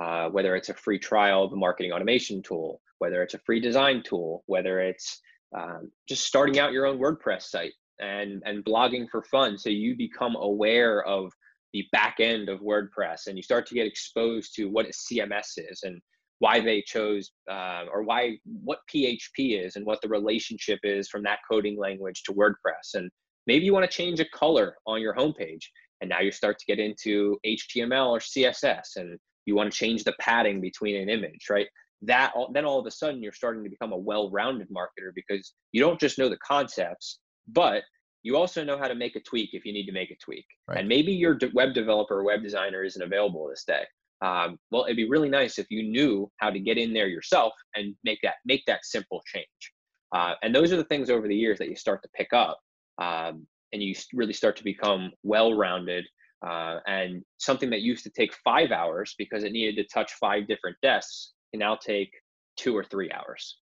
[0.00, 3.60] uh, whether it's a free trial of a marketing automation tool whether it's a free
[3.60, 5.20] design tool whether it's
[5.56, 9.96] um, just starting out your own wordpress site and and blogging for fun so you
[9.96, 11.32] become aware of
[11.72, 15.58] the back end of wordpress and you start to get exposed to what a cms
[15.70, 16.00] is and
[16.40, 21.22] why they chose uh, or why what PHP is and what the relationship is from
[21.22, 22.94] that coding language to WordPress.
[22.94, 23.10] And
[23.46, 25.60] maybe you want to change a color on your homepage,
[26.00, 29.18] and now you start to get into HTML or CSS, and
[29.50, 31.66] you want to change the padding between an image, right?
[32.02, 35.80] That then all of a sudden you're starting to become a well-rounded marketer because you
[35.82, 37.82] don't just know the concepts, but
[38.22, 40.46] you also know how to make a tweak if you need to make a tweak.
[40.66, 40.78] Right.
[40.78, 43.84] And maybe your web developer or web designer isn't available this day
[44.22, 47.52] um, well it'd be really nice if you knew how to get in there yourself
[47.74, 49.72] and make that make that simple change
[50.14, 52.58] uh, and those are the things over the years that you start to pick up
[53.00, 56.04] um, and you really start to become well-rounded
[56.46, 60.46] uh, and something that used to take five hours because it needed to touch five
[60.48, 62.10] different desks can now take
[62.56, 63.58] two or three hours.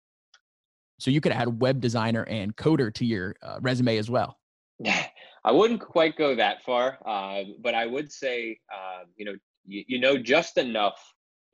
[0.98, 4.38] So you could add web designer and coder to your uh, resume as well.
[5.44, 9.34] I wouldn't quite go that far, uh, but I would say, uh, you know,
[9.64, 10.98] you, you know just enough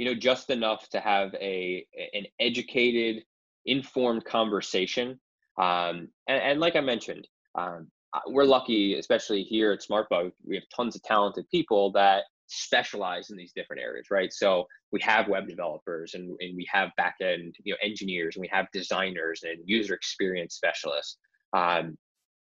[0.03, 3.23] you know just enough to have a an educated
[3.67, 5.21] informed conversation.
[5.59, 7.89] Um, and, and, like i mentioned um,
[8.27, 13.37] we're lucky especially here at smartbug we have tons of talented people that specialize in
[13.37, 17.55] these different areas right so we have web developers and, and we have back end
[17.65, 21.19] you know engineers and we have designers and user experience specialists
[21.57, 21.97] um,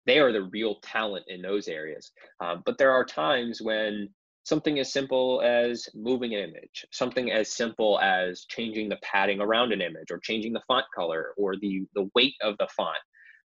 [0.07, 4.09] they are the real talent in those areas um, but there are times when
[4.45, 9.73] something as simple as moving an image, something as simple as changing the padding around
[9.73, 12.97] an image or changing the font color or the, the weight of the font.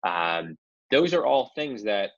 [0.06, 0.56] Um,
[0.92, 2.12] those are all things that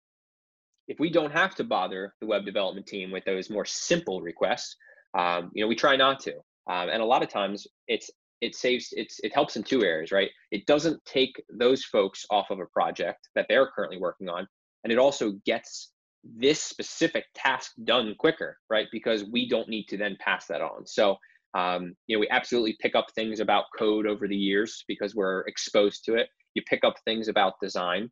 [0.87, 4.75] if we don't have to bother the web development team with those more simple requests,
[5.17, 6.33] um, you know, we try not to.
[6.67, 8.09] Um, and a lot of times it's
[8.41, 10.29] it saves it's it helps in two areas, right?
[10.51, 14.47] It doesn't take those folks off of a project that they're currently working on,
[14.83, 15.91] and it also gets
[16.23, 18.87] this specific task done quicker, right?
[18.91, 20.85] Because we don't need to then pass that on.
[20.85, 21.17] So,
[21.53, 25.41] um, you know, we absolutely pick up things about code over the years because we're
[25.41, 26.27] exposed to it.
[26.55, 28.09] You pick up things about design,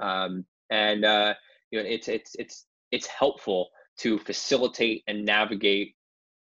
[0.00, 1.34] um, and uh,
[1.70, 5.94] you know, it's it's it's it's helpful to facilitate and navigate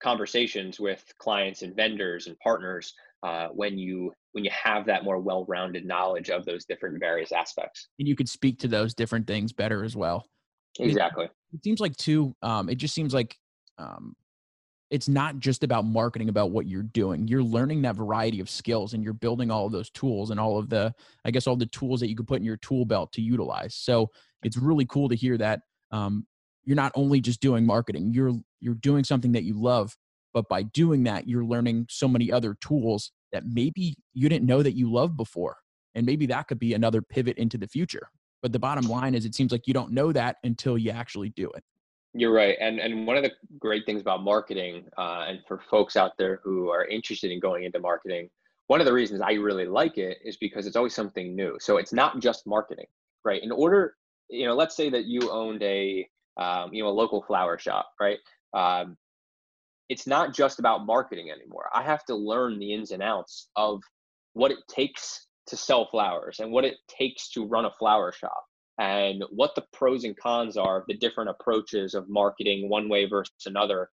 [0.01, 5.19] conversations with clients and vendors and partners uh, when you when you have that more
[5.19, 9.53] well-rounded knowledge of those different various aspects and you could speak to those different things
[9.53, 10.25] better as well
[10.79, 11.25] Exactly.
[11.25, 12.35] It, it seems like too.
[12.41, 13.37] Um, it just seems like
[13.77, 14.15] um,
[14.91, 17.27] it's not just about marketing about what you're doing.
[17.27, 20.59] You're learning that variety of skills, and you're building all of those tools and all
[20.59, 23.13] of the, I guess, all the tools that you could put in your tool belt
[23.13, 23.73] to utilize.
[23.73, 24.11] So
[24.43, 26.27] it's really cool to hear that um,
[26.65, 28.11] you're not only just doing marketing.
[28.13, 29.95] You're you're doing something that you love,
[30.33, 34.61] but by doing that, you're learning so many other tools that maybe you didn't know
[34.61, 35.55] that you loved before,
[35.95, 38.09] and maybe that could be another pivot into the future.
[38.41, 41.29] But the bottom line is, it seems like you don't know that until you actually
[41.29, 41.63] do it.
[42.13, 45.95] You're right, and and one of the great things about marketing, uh, and for folks
[45.95, 48.29] out there who are interested in going into marketing,
[48.67, 51.57] one of the reasons I really like it is because it's always something new.
[51.61, 52.87] So it's not just marketing,
[53.23, 53.41] right?
[53.41, 53.95] In order,
[54.29, 57.91] you know, let's say that you owned a, um, you know, a local flower shop,
[57.99, 58.19] right?
[58.53, 58.97] Um,
[59.87, 61.69] it's not just about marketing anymore.
[61.73, 63.81] I have to learn the ins and outs of
[64.33, 68.43] what it takes to sell flowers and what it takes to run a flower shop
[68.81, 73.05] and what the pros and cons are of the different approaches of marketing one way
[73.05, 73.89] versus another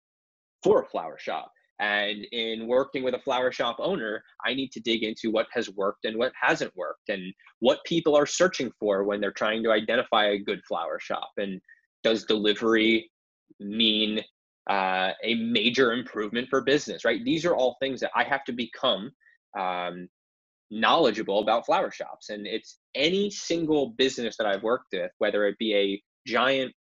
[0.64, 4.80] for a flower shop And in working with a flower shop owner, I need to
[4.80, 9.04] dig into what has worked and what hasn't worked and what people are searching for
[9.04, 11.32] when they're trying to identify a good flower shop.
[11.36, 11.62] And
[12.04, 13.12] does delivery
[13.60, 14.22] mean
[14.70, 17.24] uh, a major improvement for business, right?
[17.26, 19.12] These are all things that I have to become
[19.60, 20.08] um,
[20.72, 22.30] knowledgeable about flower shops.
[22.30, 26.74] And it's any single business that I've worked with, whether it be a giant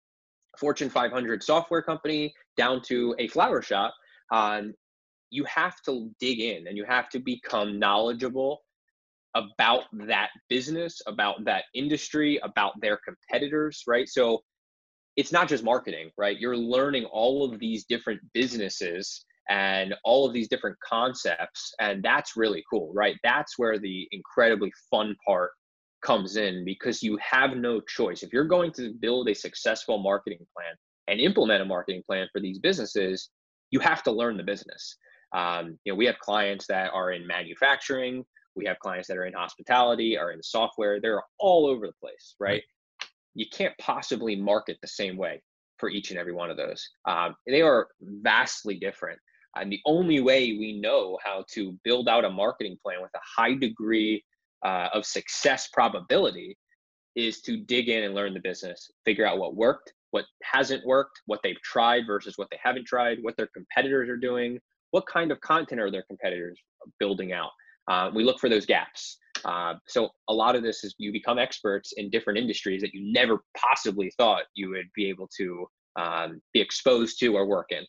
[0.59, 3.93] Fortune 500 software company down to a flower shop,
[4.31, 4.73] um,
[5.29, 8.61] you have to dig in and you have to become knowledgeable
[9.35, 14.07] about that business, about that industry, about their competitors, right?
[14.09, 14.41] So
[15.15, 16.39] it's not just marketing, right?
[16.39, 21.73] You're learning all of these different businesses and all of these different concepts.
[21.79, 23.15] And that's really cool, right?
[23.23, 25.51] That's where the incredibly fun part
[26.01, 28.23] comes in because you have no choice.
[28.23, 30.75] If you're going to build a successful marketing plan
[31.07, 33.29] and implement a marketing plan for these businesses,
[33.71, 34.97] you have to learn the business.
[35.35, 38.23] Um, you know, we have clients that are in manufacturing,
[38.55, 40.99] we have clients that are in hospitality, are in software.
[40.99, 42.63] They're all over the place, right?
[43.35, 45.41] You can't possibly market the same way
[45.77, 46.89] for each and every one of those.
[47.07, 49.19] Um, they are vastly different.
[49.61, 53.41] And the only way we know how to build out a marketing plan with a
[53.41, 54.23] high degree
[54.65, 56.57] uh, of success probability
[57.15, 61.19] is to dig in and learn the business, figure out what worked, what hasn't worked,
[61.25, 64.59] what they've tried versus what they haven't tried, what their competitors are doing,
[64.91, 66.59] what kind of content are their competitors
[66.99, 67.49] building out.
[67.87, 69.17] Uh, we look for those gaps.
[69.45, 73.11] Uh, so a lot of this is you become experts in different industries that you
[73.11, 75.67] never possibly thought you would be able to
[75.97, 77.85] um, be exposed to or work in.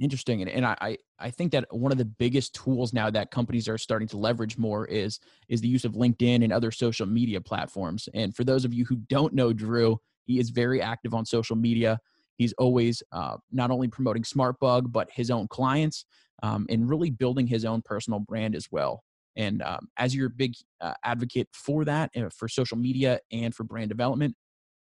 [0.00, 0.40] Interesting.
[0.40, 3.76] And, and I, I think that one of the biggest tools now that companies are
[3.76, 8.08] starting to leverage more is is the use of LinkedIn and other social media platforms.
[8.14, 11.54] And for those of you who don't know Drew, he is very active on social
[11.54, 12.00] media.
[12.36, 16.06] He's always uh, not only promoting SmartBug, but his own clients
[16.42, 19.04] um, and really building his own personal brand as well.
[19.36, 23.54] And um, as you're a big uh, advocate for that, uh, for social media and
[23.54, 24.34] for brand development,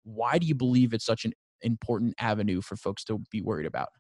[0.04, 3.90] why do you believe it's such an important avenue for folks to be worried about?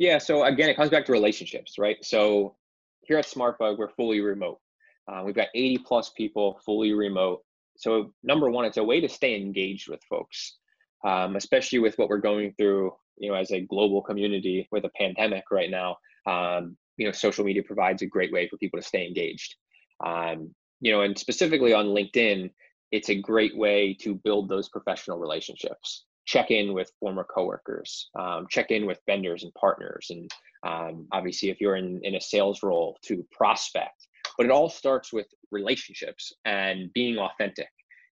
[0.00, 0.16] Yeah.
[0.16, 1.98] So again, it comes back to relationships, right?
[2.02, 2.56] So
[3.02, 4.58] here at SmartBug, we're fully remote.
[5.06, 7.42] Uh, we've got 80 plus people fully remote.
[7.76, 10.56] So number one, it's a way to stay engaged with folks,
[11.04, 14.90] um, especially with what we're going through, you know, as a global community with a
[14.96, 15.96] pandemic right now.
[16.26, 19.54] Um, you know, social media provides a great way for people to stay engaged.
[20.02, 22.50] Um, you know, and specifically on LinkedIn,
[22.90, 28.46] it's a great way to build those professional relationships check in with former coworkers, um,
[28.48, 30.30] check in with vendors and partners, and
[30.64, 34.06] um, obviously if you're in, in a sales role to prospect.
[34.36, 37.68] But it all starts with relationships and being authentic.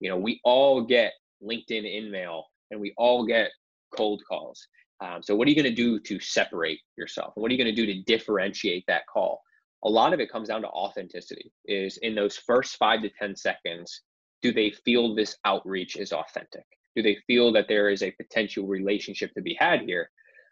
[0.02, 3.50] You know, we all get LinkedIn InMail and we all get
[3.96, 4.68] cold calls.
[5.00, 7.32] Um, so what are you going to do to separate yourself?
[7.36, 9.42] What are you going to do to differentiate that call?
[9.86, 11.50] A lot of it comes down to authenticity.
[11.66, 14.02] Is in those first five to ten seconds,
[14.42, 16.66] do they feel this outreach is authentic?
[16.96, 20.10] Do they feel that there is a potential relationship to be had here?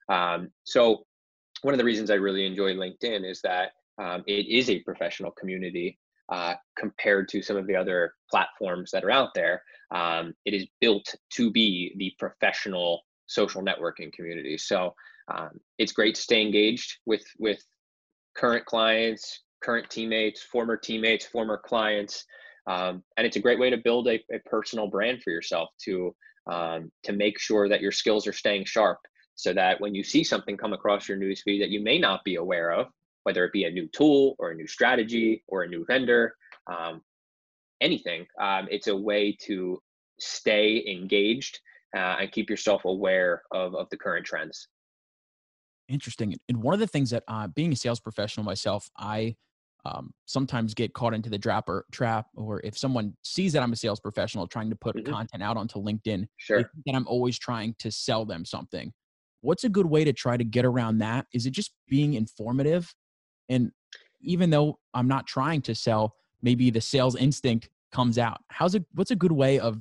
[0.09, 1.05] Um, so
[1.61, 3.71] one of the reasons i really enjoy linkedin is that
[4.01, 5.99] um, it is a professional community
[6.29, 9.61] uh, compared to some of the other platforms that are out there.
[9.91, 14.57] Um, it is built to be the professional social networking community.
[14.57, 14.93] So
[15.29, 17.61] um, it's great to stay engaged with with
[18.35, 22.25] current clients current teammates former teammates former clients
[22.67, 26.15] um, and it's a great way to build a, a personal brand for yourself to
[26.47, 28.99] um, to make sure that your skills are staying sharp
[29.35, 32.35] so that when you see something come across your newsfeed that you may not be
[32.35, 32.87] aware of,
[33.23, 36.35] whether it be a new tool or a new strategy or a new vendor,
[36.67, 37.01] um,
[37.81, 39.81] anything, um, it's a way to
[40.19, 41.59] stay engaged
[41.95, 44.67] uh, and keep yourself aware of, of the current trends.
[45.87, 46.35] Interesting.
[46.47, 49.35] And one of the things that, uh, being a sales professional myself, I
[49.85, 53.71] um, sometimes get caught into the trap or trap or if someone sees that i'm
[53.71, 55.11] a sales professional trying to put mm-hmm.
[55.11, 56.69] content out onto linkedin sure.
[56.85, 58.91] that i'm always trying to sell them something.
[59.41, 61.25] What's a good way to try to get around that?
[61.33, 62.93] Is it just being informative?
[63.47, 63.71] And
[64.21, 68.39] even though i'm not trying to sell maybe the sales instinct comes out.
[68.49, 69.79] How's it what's a good way of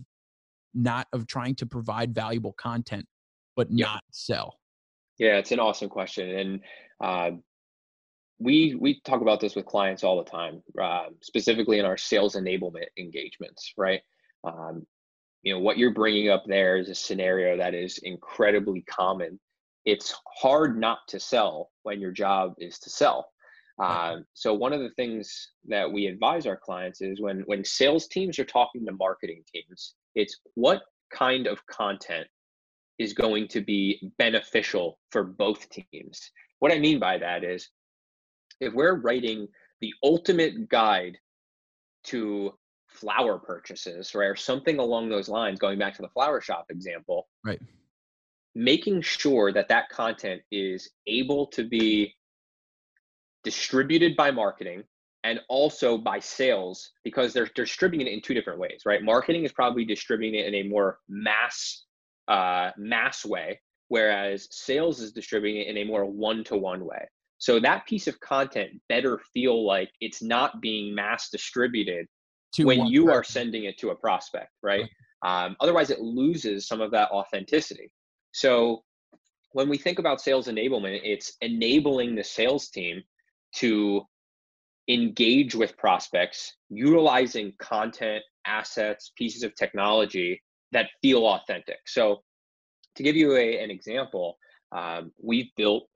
[0.74, 3.04] not of trying to provide valuable content
[3.56, 4.58] but not sell?
[5.18, 6.60] Yeah it's an awesome question and
[7.00, 7.30] uh,
[8.38, 12.36] we we talk about this with clients all the time, uh, specifically in our sales
[12.36, 14.00] enablement engagements, right?
[14.44, 14.86] Um,
[15.42, 19.38] you know what you're bringing up there is a scenario that is incredibly common.
[19.84, 23.28] It's hard not to sell when your job is to sell.
[23.80, 28.08] Uh, so one of the things that we advise our clients is when when sales
[28.08, 30.82] teams are talking to marketing teams, it's what
[31.12, 32.26] kind of content
[32.98, 36.30] is going to be beneficial for both teams.
[36.58, 37.70] What I mean by that is
[38.60, 39.48] if we're writing
[39.80, 41.18] the ultimate guide
[42.04, 42.52] to
[42.88, 47.28] flower purchases, right, or something along those lines, going back to the flower shop example,
[47.44, 47.60] right,
[48.54, 52.14] making sure that that content is able to be
[53.44, 54.82] distributed by marketing
[55.24, 59.02] and also by sales because they're distributing it in two different ways, right?
[59.02, 61.84] Marketing is probably distributing it in a more mass
[62.28, 67.08] uh, mass way, whereas sales is distributing it in a more one-to-one way.
[67.38, 72.06] So that piece of content better feel like it's not being mass distributed
[72.58, 73.18] when you person.
[73.18, 74.82] are sending it to a prospect, right?
[75.22, 75.46] right?
[75.46, 77.90] Um, otherwise, it loses some of that authenticity.
[78.32, 78.82] So
[79.52, 83.02] when we think about sales enablement, it's enabling the sales team
[83.56, 84.02] to
[84.88, 90.40] engage with prospects utilizing content, assets, pieces of technology
[90.72, 91.78] that feel authentic.
[91.86, 92.22] So,
[92.96, 94.38] to give you a, an example,
[94.72, 95.88] um, we've built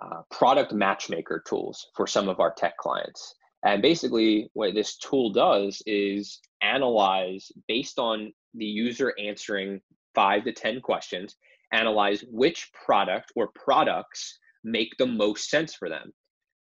[0.00, 3.34] uh, product matchmaker tools for some of our tech clients.
[3.64, 9.80] And basically, what this tool does is analyze based on the user answering
[10.14, 11.36] five to 10 questions,
[11.72, 16.12] analyze which product or products make the most sense for them.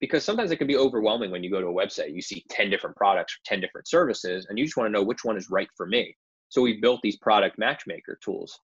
[0.00, 2.68] Because sometimes it can be overwhelming when you go to a website you see 10
[2.68, 5.68] different products 10 different services and you just want to know which one is right
[5.74, 6.14] for me.
[6.48, 8.58] So we've built these product matchmaker tools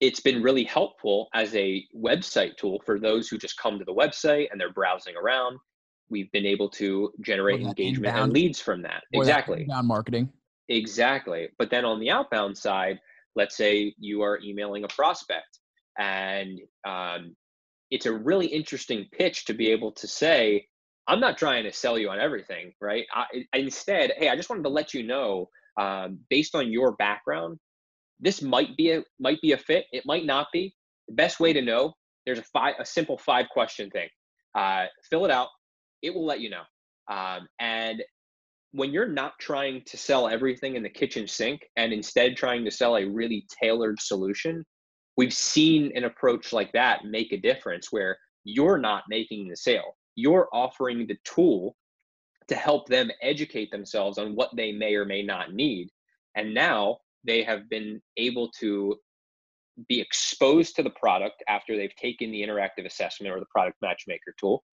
[0.00, 3.94] it's been really helpful as a website tool for those who just come to the
[3.94, 5.58] website and they're browsing around.
[6.08, 9.62] We've been able to generate engagement inbound, and leads from that exactly.
[9.62, 10.28] inbound marketing.
[10.68, 11.48] Exactly.
[11.58, 13.00] But then on the outbound side
[13.36, 15.60] let's say you are emailing a prospect
[15.98, 17.36] and um,
[17.90, 20.66] it's a really interesting pitch to be able to say,
[21.06, 23.06] I'm not trying to sell you on everything, right?
[23.14, 27.58] I, instead, hey, I just wanted to let you know, um, based on your background,
[28.20, 29.86] this might be a might be a fit.
[29.92, 30.74] It might not be.
[31.08, 31.92] The best way to know,
[32.24, 34.08] there's a five a simple five question thing.
[34.56, 35.48] Uh, fill it out.
[36.02, 36.62] It will let you know.
[37.08, 38.02] Um, and
[38.72, 42.70] when you're not trying to sell everything in the kitchen sink and instead trying to
[42.70, 44.64] sell a really tailored solution,
[45.16, 49.94] we've seen an approach like that make a difference where you're not making the sale
[50.16, 51.76] you're offering the tool
[52.48, 55.88] to help them educate themselves on what they may or may not need
[56.34, 56.96] and now
[57.26, 58.96] they have been able to
[59.88, 64.34] be exposed to the product after they've taken the interactive assessment or the product matchmaker
[64.38, 64.64] tool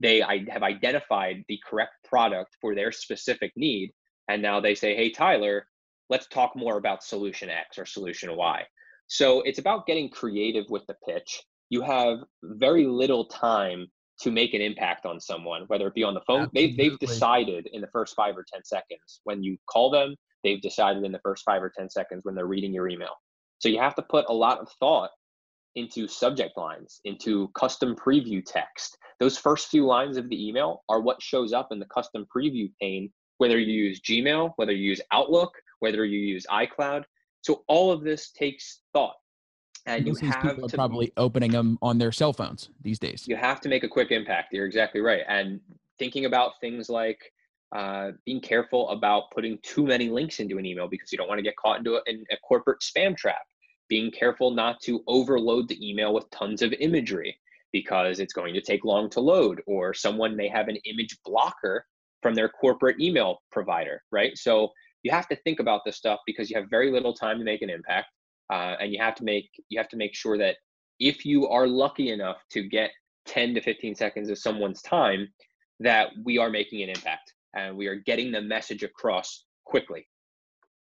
[0.00, 3.90] they have identified the correct product for their specific need
[4.28, 5.64] and now they say hey tyler
[6.10, 8.62] let's talk more about solution x or solution y
[9.10, 11.42] so it's about getting creative with the pitch.
[11.68, 13.88] You have very little time
[14.20, 16.48] to make an impact on someone, whether it be on the phone.
[16.54, 20.14] They've, they've decided in the first five or 10 seconds when you call them,
[20.44, 23.14] they've decided in the first five or 10 seconds when they're reading your email.
[23.58, 25.10] So you have to put a lot of thought
[25.76, 28.96] into subject lines, into custom preview text.
[29.20, 32.70] Those first few lines of the email are what shows up in the custom preview
[32.80, 37.04] pane, whether you use Gmail, whether you use Outlook, whether you use iCloud.
[37.42, 39.14] So all of this takes thought.
[39.86, 43.24] And you have people to, probably opening them on their cell phones these days.
[43.26, 44.52] You have to make a quick impact.
[44.52, 45.22] You're exactly right.
[45.26, 45.60] And
[45.98, 47.18] thinking about things like
[47.74, 51.38] uh, being careful about putting too many links into an email because you don't want
[51.38, 53.42] to get caught into a, in a corporate spam trap.
[53.88, 57.36] Being careful not to overload the email with tons of imagery
[57.72, 61.84] because it's going to take long to load, or someone may have an image blocker
[62.22, 64.36] from their corporate email provider, right?
[64.36, 64.70] So
[65.02, 67.62] you have to think about this stuff because you have very little time to make
[67.62, 68.08] an impact
[68.52, 70.56] uh, and you have to make you have to make sure that
[70.98, 72.90] if you are lucky enough to get
[73.26, 75.28] 10 to 15 seconds of someone's time
[75.78, 80.06] that we are making an impact and we are getting the message across quickly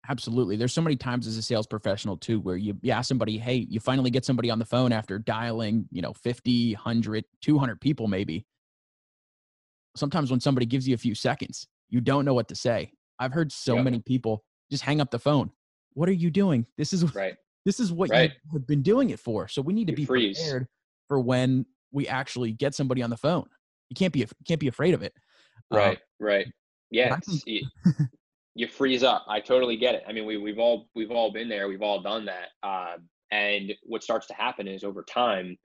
[0.09, 3.37] absolutely there's so many times as a sales professional too where you, you ask somebody
[3.37, 7.81] hey you finally get somebody on the phone after dialing you know 50 100 200
[7.81, 8.45] people maybe
[9.95, 13.33] sometimes when somebody gives you a few seconds you don't know what to say I've
[13.33, 13.83] heard so yep.
[13.85, 15.51] many people just hang up the phone.
[15.93, 16.65] What are you doing?
[16.77, 17.35] This is right.
[17.65, 18.29] This is what right.
[18.29, 19.47] you have been doing it for.
[19.47, 20.37] So we need to you be freeze.
[20.37, 20.67] prepared
[21.07, 23.45] for when we actually get somebody on the phone.
[23.89, 25.13] You can't be you can't be afraid of it.
[25.73, 25.97] Right.
[25.97, 26.47] Um, right.
[26.91, 27.17] Yeah.
[27.45, 27.61] you,
[28.55, 29.25] you, freeze up.
[29.27, 30.03] I totally get it.
[30.07, 31.67] I mean, we we've all we've all been there.
[31.67, 32.49] We've all done that.
[32.61, 32.97] Uh,
[33.31, 35.57] and what starts to happen is over time,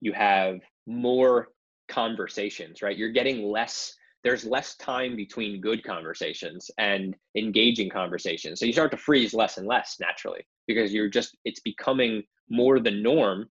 [0.00, 1.48] you have more
[1.88, 2.82] conversations.
[2.82, 2.96] Right.
[2.96, 3.94] You're getting less
[4.24, 8.60] there's less time between good conversations and engaging conversations.
[8.60, 12.78] So you start to freeze less and less naturally because you're just, it's becoming more
[12.78, 13.48] the norm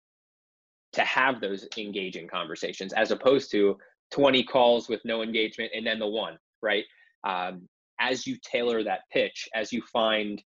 [0.94, 3.78] to have those engaging conversations as opposed to
[4.12, 6.84] 20 calls with no engagement and then the one, right?
[7.28, 7.68] Um,
[8.00, 10.42] as you tailor that pitch, as you find,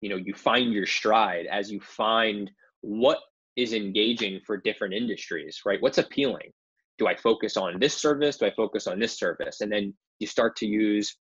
[0.00, 2.50] you know, you find your stride, as you find
[2.82, 3.18] what
[3.56, 5.82] is engaging for different industries, right?
[5.82, 6.52] What's appealing?
[6.98, 8.36] do I focus on this service?
[8.36, 9.60] Do I focus on this service?
[9.60, 11.16] And then you start to use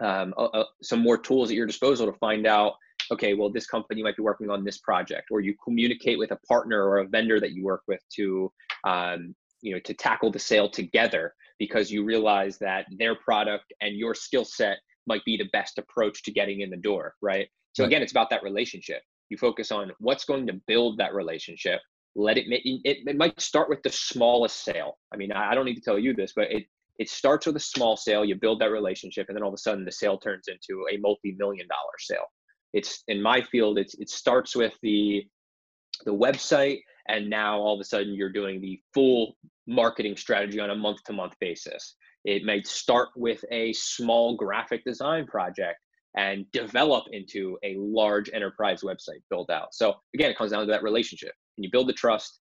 [0.00, 0.34] um,
[0.82, 2.74] some more tools at your disposal to find out
[3.10, 6.38] okay well this company might be working on this project or you communicate with a
[6.48, 8.52] partner or a vendor that you work with to
[8.84, 13.96] um, you know to tackle the sale together because you realize that their product and
[13.96, 17.48] your skill set might be the best approach to getting in the door right?
[17.74, 17.88] So right.
[17.88, 19.02] again it's about that relationship.
[19.28, 21.80] You focus on what's going to build that relationship.
[22.14, 24.98] Let it, it it might start with the smallest sale.
[25.12, 26.64] I mean i don't need to tell you this but it
[26.98, 29.58] it starts with a small sale you build that relationship and then all of a
[29.58, 32.26] sudden the sale turns into a multi-million dollar sale.
[32.72, 35.26] It's in my field it's it starts with the
[36.04, 39.36] the website and now all of a sudden you're doing the full
[39.66, 41.96] marketing strategy on a month to month basis.
[42.24, 45.78] It might start with a small graphic design project
[46.16, 49.68] and develop into a large enterprise website build out.
[49.72, 51.32] So again it comes down to that relationship.
[51.56, 52.40] And you build the trust?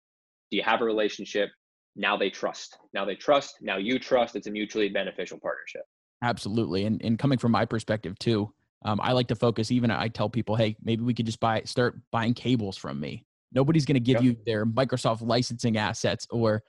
[0.51, 1.49] Do you have a relationship?
[1.95, 2.77] Now they trust.
[2.93, 3.55] Now they trust.
[3.61, 4.35] Now you trust.
[4.35, 5.83] It's a mutually beneficial partnership.
[6.21, 6.85] Absolutely.
[6.85, 8.51] And, and coming from my perspective too
[8.85, 11.61] um, i like to focus even i tell people hey maybe we could just buy
[11.65, 13.25] start buying cables from me
[13.55, 16.61] nobody's going to give you their microsoft licensing assets or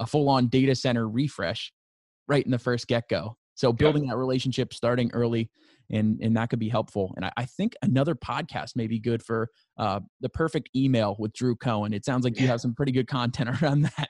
[0.00, 1.72] a full-on data center refresh
[2.28, 5.50] right in the first get-go so building that relationship starting early
[5.90, 7.12] and and that could be helpful.
[7.16, 11.32] And I, I think another podcast may be good for uh, the perfect email with
[11.32, 11.92] Drew Cohen.
[11.92, 14.08] It sounds like you have some pretty good content around that.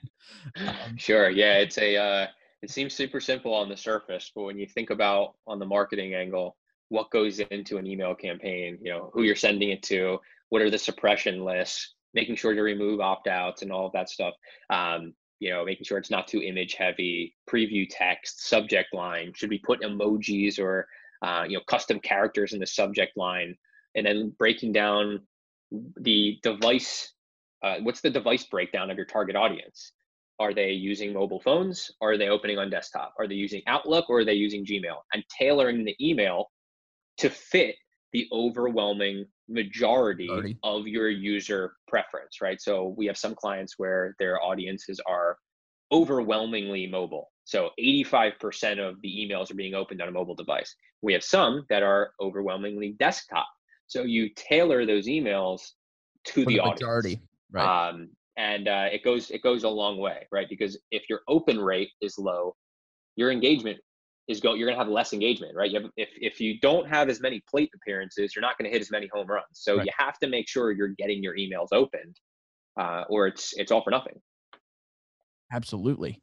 [0.56, 1.30] Um, sure.
[1.30, 1.96] Yeah, it's a.
[1.96, 2.26] Uh,
[2.60, 6.14] it seems super simple on the surface, but when you think about on the marketing
[6.14, 6.56] angle,
[6.88, 10.18] what goes into an email campaign, you know, who you're sending it to,
[10.48, 14.34] what are the suppression lists, making sure to remove opt-outs and all of that stuff.
[14.70, 19.32] Um, you know, making sure it's not too image heavy, preview text, subject line.
[19.36, 20.88] Should we put emojis or
[21.22, 23.56] uh, you know, custom characters in the subject line,
[23.94, 25.20] and then breaking down
[26.00, 27.12] the device.
[27.62, 29.92] Uh, what's the device breakdown of your target audience?
[30.38, 31.90] Are they using mobile phones?
[32.00, 33.14] Are they opening on desktop?
[33.18, 34.98] Are they using Outlook or are they using Gmail?
[35.12, 36.50] And tailoring the email
[37.18, 37.74] to fit
[38.12, 42.60] the overwhelming majority of your user preference, right?
[42.60, 45.38] So we have some clients where their audiences are
[45.90, 47.30] overwhelmingly mobile.
[47.44, 50.74] So 85% of the emails are being opened on a mobile device.
[51.00, 53.48] We have some that are overwhelmingly desktop.
[53.86, 55.62] So you tailor those emails
[56.26, 57.22] to For the, the audience.
[57.50, 57.88] Right.
[57.88, 60.48] Um, and uh, it goes it goes a long way, right?
[60.48, 62.54] Because if your open rate is low,
[63.16, 63.78] your engagement
[64.28, 64.58] is going.
[64.58, 65.70] You're going to have less engagement, right?
[65.70, 68.70] You have, if if you don't have as many plate appearances, you're not going to
[68.70, 69.44] hit as many home runs.
[69.52, 69.86] So right.
[69.86, 72.16] you have to make sure you're getting your emails opened,
[72.78, 74.20] uh, or it's it's all for nothing.
[75.52, 76.20] Absolutely.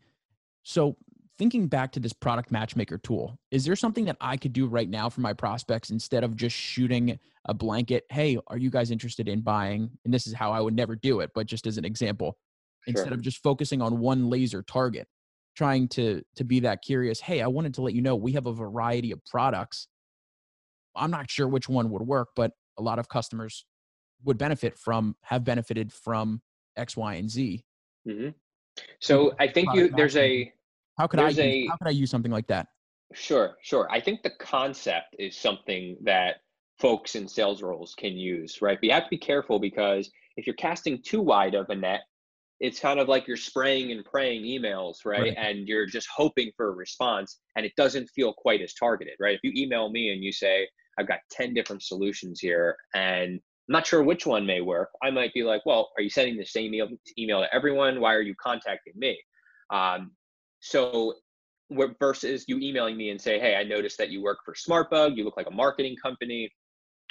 [0.64, 0.95] So
[1.38, 4.89] thinking back to this product matchmaker tool, is there something that I could do right
[4.89, 9.28] now for my prospects instead of just shooting a blanket, hey, are you guys interested
[9.28, 9.89] in buying?
[10.06, 12.38] And this is how I would never do it, but just as an example,
[12.84, 12.93] sure.
[12.93, 15.08] instead of just focusing on one laser target,
[15.56, 18.45] trying to to be that curious, hey, I wanted to let you know we have
[18.45, 19.88] a variety of products.
[20.95, 23.66] I'm not sure which one would work, but a lot of customers
[24.24, 26.41] would benefit from have benefited from
[26.78, 27.64] X, Y, and Z.
[28.08, 28.30] Mm-hmm.
[28.99, 30.51] So I think you there's a
[30.97, 32.68] how could I use, a, how could I use something like that?
[33.14, 33.88] Sure, sure.
[33.91, 36.38] I think the concept is something that
[36.80, 38.78] folks in sales roles can use, right?
[38.80, 42.01] But you have to be careful because if you're casting too wide of a net,
[42.60, 45.22] it's kind of like you're spraying and praying emails, right?
[45.22, 45.34] right?
[45.38, 49.36] And you're just hoping for a response and it doesn't feel quite as targeted, right?
[49.36, 53.74] If you email me and you say, I've got 10 different solutions here and I'm
[53.74, 56.45] not sure which one may work, I might be like, well, are you sending the
[56.45, 56.88] same email,
[57.18, 57.99] email to everyone?
[57.99, 59.20] Why are you contacting me?
[59.74, 60.12] Um,
[60.62, 61.16] so
[61.99, 65.26] versus you emailing me and say, hey, I noticed that you work for SmartBug, you
[65.26, 66.49] look like a marketing company.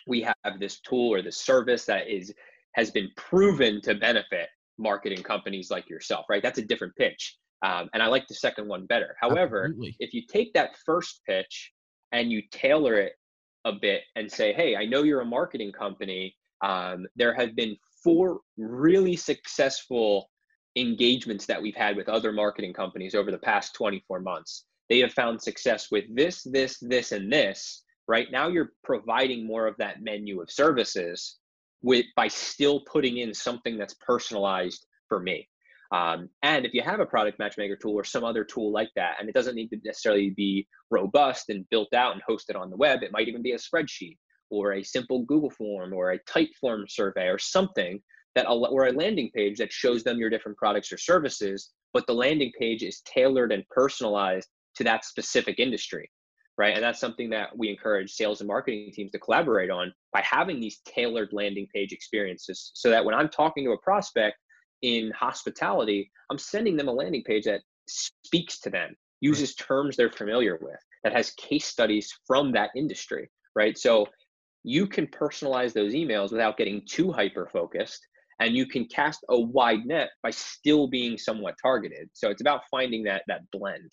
[0.06, 2.32] We have this tool or this service that is
[2.74, 6.42] has been proven to benefit marketing companies like yourself, right?
[6.42, 7.36] That's a different pitch.
[7.64, 9.16] Um, and I like the second one better.
[9.20, 9.96] However, Absolutely.
[9.98, 11.72] if you take that first pitch
[12.12, 13.12] and you tailor it
[13.64, 16.34] a bit and say, hey, I know you're a marketing company.
[16.62, 20.28] Um, there have been four really successful
[20.76, 24.66] engagements that we've had with other marketing companies over the past 24 months.
[24.90, 27.82] They have found success with this, this, this, and this.
[28.06, 31.38] Right now, you're providing more of that menu of services
[31.84, 35.46] with by still putting in something that's personalized for me.
[35.92, 39.16] Um, and if you have a product matchmaker tool or some other tool like that,
[39.20, 42.76] and it doesn't need to necessarily be robust and built out and hosted on the
[42.76, 44.16] web, it might even be a spreadsheet
[44.50, 48.00] or a simple Google form or a Typeform survey or something
[48.34, 52.14] that or a landing page that shows them your different products or services, but the
[52.14, 56.10] landing page is tailored and personalized to that specific industry,
[56.56, 56.74] right?
[56.74, 60.60] And that's something that we encourage sales and marketing teams to collaborate on by having
[60.60, 64.36] these tailored landing page experiences, so that when I'm talking to a prospect
[64.82, 70.10] in hospitality, I'm sending them a landing page that speaks to them, uses terms they're
[70.10, 73.76] familiar with, that has case studies from that industry, right?
[73.76, 74.06] So
[74.62, 78.00] you can personalize those emails without getting too hyper focused
[78.40, 82.08] and you can cast a wide net by still being somewhat targeted.
[82.14, 83.92] So it's about finding that that blend.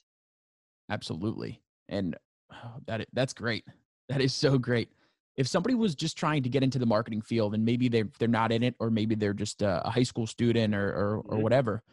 [0.89, 1.62] Absolutely.
[1.89, 2.16] And
[2.52, 3.66] oh, that that's great.
[4.10, 4.89] That is so great.
[5.38, 8.28] If somebody was just trying to get into the marketing field and maybe they they're
[8.28, 11.41] not in it or maybe they're just a, high school student or or, or mm-hmm.
[11.41, 11.84] whatever.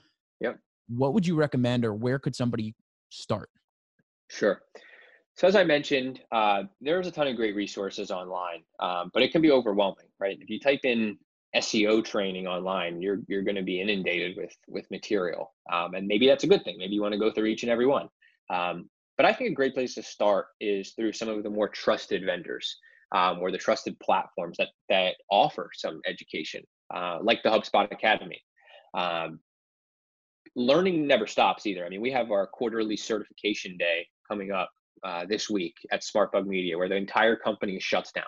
[0.40, 0.58] Yep.
[0.88, 2.74] What would you recommend or where could somebody
[3.10, 3.50] start?
[4.30, 4.62] Sure.
[5.36, 9.30] So as I mentioned, uh, there's a ton of great resources online, um, but it
[9.30, 10.36] can be overwhelming, right?
[10.40, 11.16] If you type in
[11.54, 16.26] SEO training online, you're you're going to be inundated with with material, um, and maybe
[16.26, 16.76] that's a good thing.
[16.76, 18.08] Maybe you want to go through each and every one.
[18.50, 21.68] Um, but I think a great place to start is through some of the more
[21.68, 22.78] trusted vendors
[23.14, 26.62] um, or the trusted platforms that that offer some education,
[26.94, 28.40] uh, like the HubSpot Academy.
[28.94, 29.40] Um,
[30.54, 31.84] learning never stops either.
[31.84, 34.70] I mean, we have our quarterly certification day coming up
[35.02, 38.24] uh, this week at SmartBug Media, where the entire company shuts down.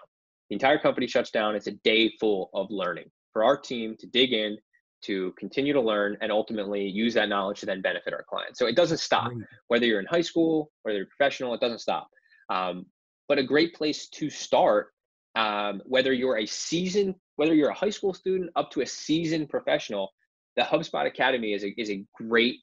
[0.48, 1.54] The entire company shuts down.
[1.54, 4.58] It's a day full of learning for our team to dig in,
[5.02, 8.58] to continue to learn, and ultimately use that knowledge to then benefit our clients.
[8.58, 9.32] So it doesn't stop.
[9.68, 12.08] Whether you're in high school, whether you're professional, it doesn't stop.
[12.50, 12.86] Um,
[13.28, 14.88] but a great place to start,
[15.36, 19.48] um, whether you're a seasoned, whether you're a high school student up to a seasoned
[19.48, 20.10] professional,
[20.56, 22.56] the HubSpot Academy is a, is a great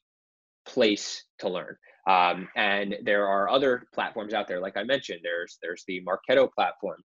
[0.65, 1.75] place to learn.
[2.07, 5.19] Um, and there are other platforms out there, like I mentioned.
[5.23, 7.01] There's there's the Marketo platform.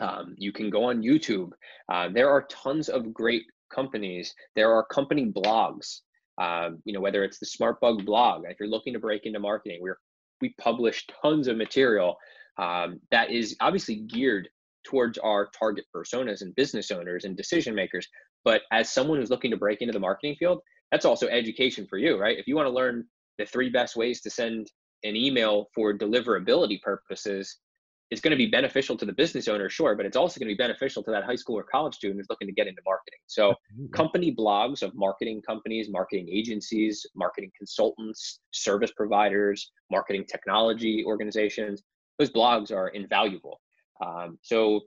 [0.00, 1.50] Um, you can go on YouTube.
[1.92, 3.44] Uh, there are tons of great
[3.74, 4.34] companies.
[4.56, 6.00] There are company blogs.
[6.40, 9.80] Um, you know, whether it's the SmartBug blog, if you're looking to break into marketing,
[9.82, 9.98] we're
[10.40, 12.16] we publish tons of material
[12.58, 14.48] um, that is obviously geared
[14.84, 18.06] towards our target personas and business owners and decision makers.
[18.44, 20.60] But as someone who's looking to break into the marketing field,
[20.90, 22.38] that's also education for you, right?
[22.38, 23.06] If you want to learn
[23.38, 24.70] the three best ways to send
[25.04, 27.58] an email for deliverability purposes
[28.12, 30.54] is going to be beneficial to the business owner, sure, but it's also going to
[30.54, 33.18] be beneficial to that high school or college student who's looking to get into marketing.
[33.26, 33.96] So, Absolutely.
[33.96, 41.82] company blogs of marketing companies, marketing agencies, marketing consultants, service providers, marketing technology organizations,
[42.18, 43.62] those blogs are invaluable.
[44.04, 44.82] Um, so,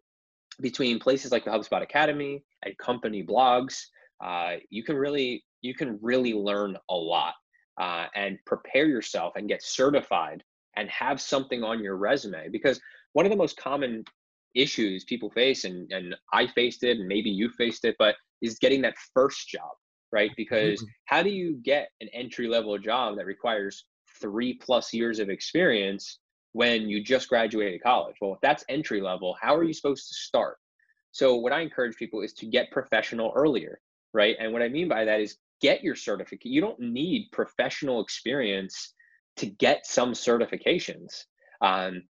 [0.61, 3.81] between places like the HubSpot Academy and company blogs,
[4.23, 7.33] uh, you can really you can really learn a lot
[7.81, 10.43] uh, and prepare yourself and get certified
[10.77, 12.79] and have something on your resume because
[13.13, 14.03] one of the most common
[14.55, 18.59] issues people face and, and i faced it and maybe you faced it but is
[18.59, 19.71] getting that first job
[20.11, 20.89] right because mm-hmm.
[21.05, 23.85] how do you get an entry level job that requires
[24.21, 26.19] three plus years of experience
[26.53, 30.15] when you just graduated college well if that's entry level how are you supposed to
[30.15, 30.57] start
[31.11, 33.79] so what i encourage people is to get professional earlier
[34.13, 36.51] right and what i mean by that is get your certificate.
[36.51, 38.93] You don't need professional experience
[39.37, 41.25] to get some certifications.
[41.61, 42.03] Um,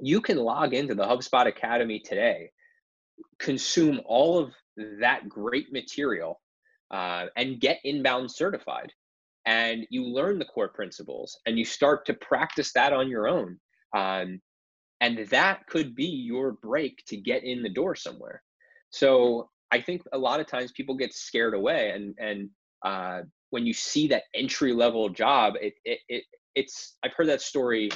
[0.00, 2.50] you can log into the HubSpot Academy today,
[3.38, 4.52] consume all of
[5.00, 6.40] that great material,
[6.90, 8.92] uh, and get inbound certified.
[9.46, 13.58] And you learn the core principles and you start to practice that on your own.
[13.94, 14.40] Um,
[15.00, 18.42] and that could be your break to get in the door somewhere.
[18.90, 22.48] So I think a lot of times people get scared away and and
[22.84, 26.24] uh, when you see that entry level job, it, it, it
[26.54, 27.90] it's I've heard that story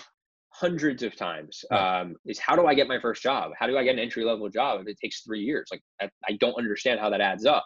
[0.50, 1.64] hundreds of times.
[1.70, 3.52] Um, is how do I get my first job?
[3.58, 5.68] How do I get an entry level job if it takes three years?
[5.70, 7.64] Like I, I don't understand how that adds up.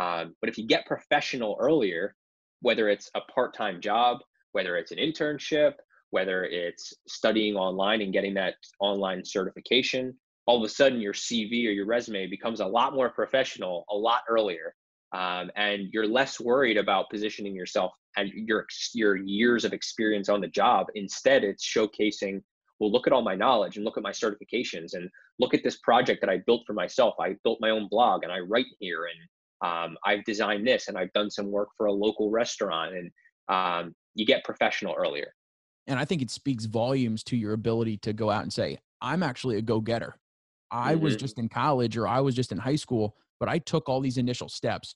[0.00, 2.14] Um, but if you get professional earlier,
[2.60, 4.18] whether it's a part time job,
[4.52, 5.74] whether it's an internship,
[6.10, 10.14] whether it's studying online and getting that online certification,
[10.46, 13.94] all of a sudden your CV or your resume becomes a lot more professional a
[13.94, 14.74] lot earlier
[15.12, 20.40] um, and you're less worried about positioning yourself and your your years of experience on
[20.40, 20.86] the job.
[20.94, 22.42] Instead, it's showcasing.
[22.78, 25.08] Well, look at all my knowledge and look at my certifications and
[25.38, 27.14] look at this project that I built for myself.
[27.20, 30.98] I built my own blog and I write here and um, I've designed this and
[30.98, 33.10] I've done some work for a local restaurant and
[33.48, 35.32] um, you get professional earlier.
[35.86, 39.22] And I think it speaks volumes to your ability to go out and say, I'm
[39.22, 40.16] actually a go getter.
[40.70, 41.04] I mm-hmm.
[41.04, 44.00] was just in college or I was just in high school, but I took all
[44.00, 44.94] these initial steps.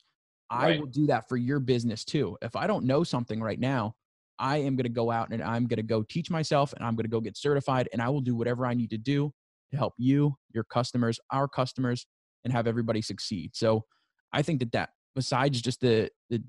[0.50, 0.80] I right.
[0.80, 2.36] will do that for your business too.
[2.42, 3.94] If I don't know something right now,
[4.38, 6.94] I am going to go out and I'm going to go teach myself and I'm
[6.94, 9.32] going to go get certified and I will do whatever I need to do
[9.70, 12.06] to help you, your customers, our customers,
[12.44, 13.52] and have everybody succeed.
[13.54, 13.84] So
[14.32, 16.42] I think that that besides just the the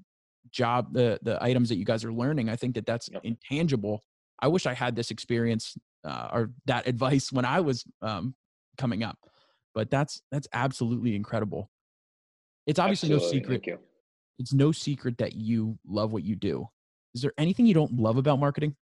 [0.51, 3.21] job the the items that you guys are learning, I think that that's yep.
[3.23, 4.01] intangible.
[4.39, 8.35] I wish I had this experience uh, or that advice when I was um,
[8.77, 9.17] coming up,
[9.73, 11.71] but that's that's absolutely incredible.
[12.67, 13.39] It's obviously Absolutely.
[13.39, 13.79] no secret.
[14.39, 16.67] It's no secret that you love what you do.
[17.15, 18.75] Is there anything you don't love about marketing?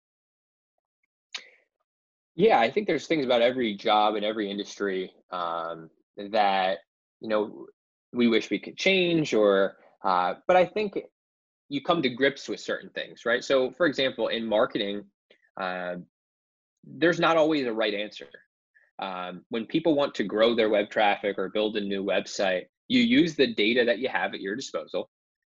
[2.34, 6.78] Yeah, I think there's things about every job and every industry um, that
[7.20, 7.66] you know
[8.12, 10.98] we wish we could change, or uh, but I think
[11.68, 13.44] you come to grips with certain things, right?
[13.44, 15.04] So, for example, in marketing,
[15.60, 15.96] uh,
[16.84, 18.26] there's not always a right answer.
[18.98, 23.00] Um, when people want to grow their web traffic or build a new website, you
[23.00, 25.08] use the data that you have at your disposal.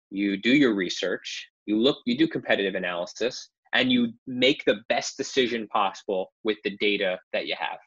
[0.10, 1.50] You do your research.
[1.66, 1.98] You look.
[2.06, 7.48] You do competitive analysis and you make the best decision possible with the data that
[7.48, 7.78] you have.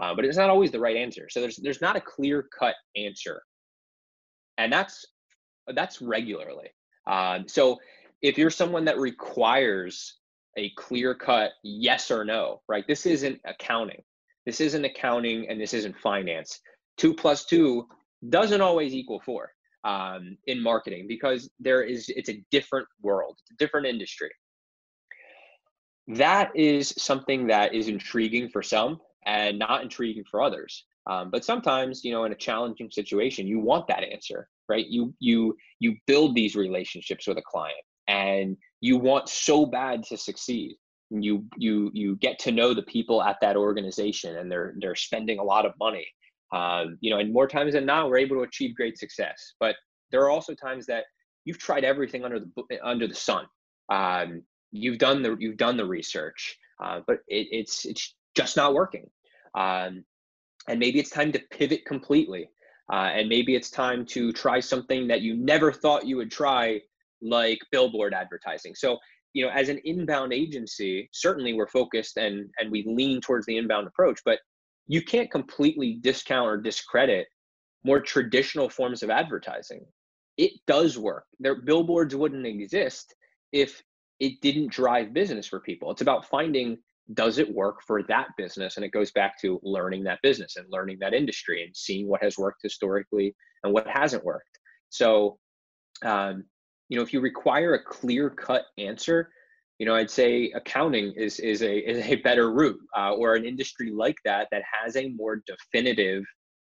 [0.00, 1.28] Uh, but it's not always the right answer.
[1.30, 3.42] So there's there's not a clear cut answer,
[4.58, 5.04] and that's
[5.68, 6.68] that's regularly.
[7.06, 7.78] Um, so
[8.20, 10.18] if you're someone that requires
[10.56, 12.84] a clear cut yes or no, right?
[12.88, 14.02] This isn't accounting.
[14.46, 16.60] This isn't accounting, and this isn't finance.
[16.96, 17.86] Two plus two
[18.30, 19.52] doesn't always equal four
[19.84, 24.30] um, in marketing because there is it's a different world, it's a different industry
[26.08, 30.84] that is something that is intriguing for some and not intriguing for others.
[31.06, 34.86] Um, but sometimes, you know, in a challenging situation, you want that answer, right?
[34.86, 40.16] You you you build these relationships with a client, and you want so bad to
[40.16, 40.76] succeed.
[41.10, 45.38] You you you get to know the people at that organization, and they're they're spending
[45.38, 46.06] a lot of money.
[46.54, 49.54] Um, you know, and more times than not, we're able to achieve great success.
[49.58, 49.74] But
[50.12, 51.04] there are also times that
[51.44, 53.46] you've tried everything under the under the sun.
[53.90, 58.74] Um, you've done the you've done the research, uh, but it, it's it's just not
[58.74, 59.10] working.
[59.56, 60.04] Um,
[60.68, 62.48] and maybe it's time to pivot completely.
[62.92, 66.80] Uh, and maybe it's time to try something that you never thought you would try,
[67.22, 68.74] like billboard advertising.
[68.74, 68.98] So,
[69.32, 73.56] you know, as an inbound agency, certainly we're focused and and we lean towards the
[73.56, 74.38] inbound approach, but
[74.86, 77.26] you can't completely discount or discredit
[77.84, 79.84] more traditional forms of advertising.
[80.36, 81.24] It does work.
[81.38, 83.14] Their billboards wouldn't exist
[83.52, 83.82] if
[84.20, 85.90] it didn't drive business for people.
[85.90, 86.78] It's about finding
[87.12, 88.76] does it work for that business?
[88.76, 92.22] And it goes back to learning that business and learning that industry and seeing what
[92.22, 94.58] has worked historically and what hasn't worked.
[94.88, 95.38] So,
[96.02, 96.44] um,
[96.88, 99.28] you know, if you require a clear cut answer,
[99.78, 103.44] you know, I'd say accounting is is a is a better route, uh, or an
[103.44, 106.24] industry like that that has a more definitive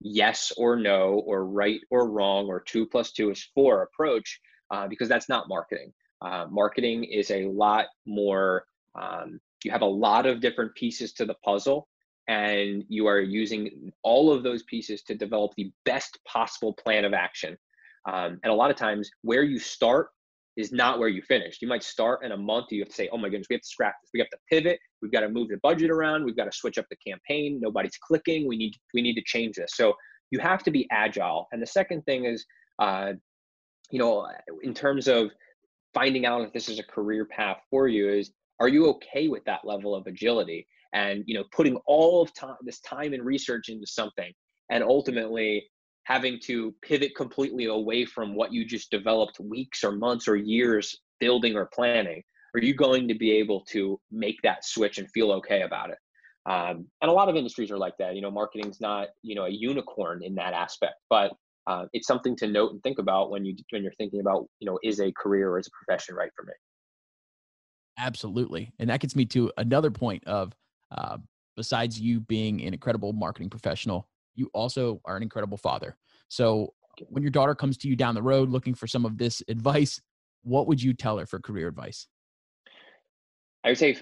[0.00, 4.40] yes or no, or right or wrong, or two plus two is four approach,
[4.70, 5.92] uh, because that's not marketing.
[6.20, 8.64] Uh, marketing is a lot more,
[9.00, 11.88] um, you have a lot of different pieces to the puzzle,
[12.26, 17.14] and you are using all of those pieces to develop the best possible plan of
[17.14, 17.56] action.
[18.06, 20.08] Um, and a lot of times, where you start
[20.58, 21.62] is not where you finished.
[21.62, 23.62] You might start in a month, you have to say, oh my goodness, we have
[23.62, 24.10] to scrap this.
[24.12, 24.80] We have to pivot.
[25.00, 26.24] We've got to move the budget around.
[26.24, 27.60] We've got to switch up the campaign.
[27.62, 28.48] Nobody's clicking.
[28.48, 29.70] We need we need to change this.
[29.74, 29.94] So
[30.32, 31.46] you have to be agile.
[31.52, 32.44] And the second thing is,
[32.80, 33.12] uh,
[33.92, 34.26] you know,
[34.62, 35.30] in terms of
[35.94, 39.44] finding out if this is a career path for you is are you okay with
[39.44, 43.68] that level of agility and you know putting all of time this time and research
[43.68, 44.32] into something
[44.70, 45.64] and ultimately
[46.08, 50.96] having to pivot completely away from what you just developed weeks or months or years
[51.20, 52.22] building or planning
[52.54, 55.98] are you going to be able to make that switch and feel okay about it?
[56.50, 58.16] Um, and a lot of industries are like that.
[58.16, 61.32] You know marketing's not you know a unicorn in that aspect but
[61.66, 64.66] uh, it's something to note and think about when you when you're thinking about you
[64.66, 66.54] know is a career or is a profession right for me?
[67.98, 68.72] Absolutely.
[68.78, 70.54] And that gets me to another point of
[70.90, 71.18] uh,
[71.54, 75.96] besides you being an incredible marketing professional you also are an incredible father
[76.28, 76.72] so
[77.08, 80.00] when your daughter comes to you down the road looking for some of this advice
[80.42, 82.06] what would you tell her for career advice
[83.64, 83.96] i would say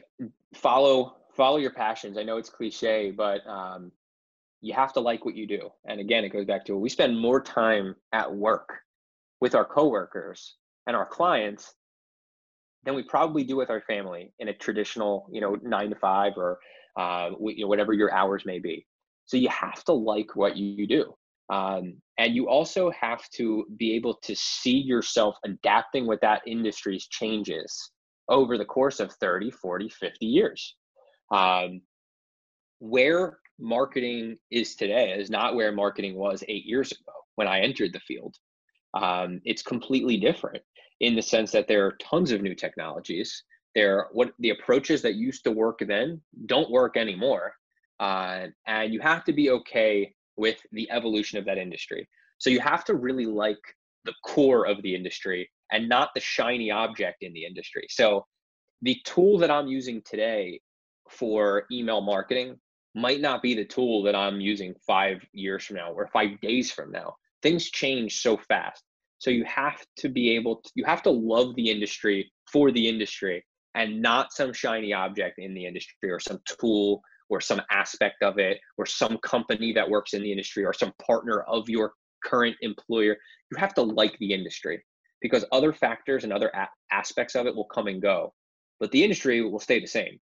[0.54, 3.92] follow follow your passions i know it's cliche but um,
[4.66, 5.70] you have to like what you do.
[5.86, 8.80] And again, it goes back to we spend more time at work
[9.40, 10.56] with our coworkers
[10.86, 11.74] and our clients
[12.84, 16.32] than we probably do with our family in a traditional, you know, nine to five
[16.36, 16.58] or
[16.96, 18.86] uh, you know, whatever your hours may be.
[19.26, 21.14] So you have to like what you do.
[21.48, 27.06] Um, and you also have to be able to see yourself adapting with that industry's
[27.06, 27.90] changes
[28.28, 30.74] over the course of 30, 40, 50 years.
[31.30, 31.82] Um,
[32.78, 37.92] where marketing is today is not where marketing was eight years ago when I entered
[37.92, 38.36] the field.
[38.94, 40.62] Um, it's completely different
[41.00, 43.44] in the sense that there are tons of new technologies.
[43.74, 47.52] There, what the approaches that used to work then don't work anymore,
[48.00, 52.08] uh, and you have to be okay with the evolution of that industry.
[52.38, 53.58] So you have to really like
[54.04, 57.86] the core of the industry and not the shiny object in the industry.
[57.90, 58.24] So
[58.82, 60.60] the tool that I'm using today
[61.08, 62.56] for email marketing
[62.94, 66.70] might not be the tool that I'm using five years from now or five days
[66.70, 67.14] from now.
[67.42, 68.82] Things change so fast.
[69.18, 72.88] So you have to be able to, you have to love the industry for the
[72.88, 73.44] industry
[73.74, 78.38] and not some shiny object in the industry or some tool or some aspect of
[78.38, 81.92] it or some company that works in the industry or some partner of your
[82.24, 83.16] current employer.
[83.50, 84.84] You have to like the industry
[85.20, 88.34] because other factors and other a- aspects of it will come and go,
[88.80, 90.18] but the industry will stay the same.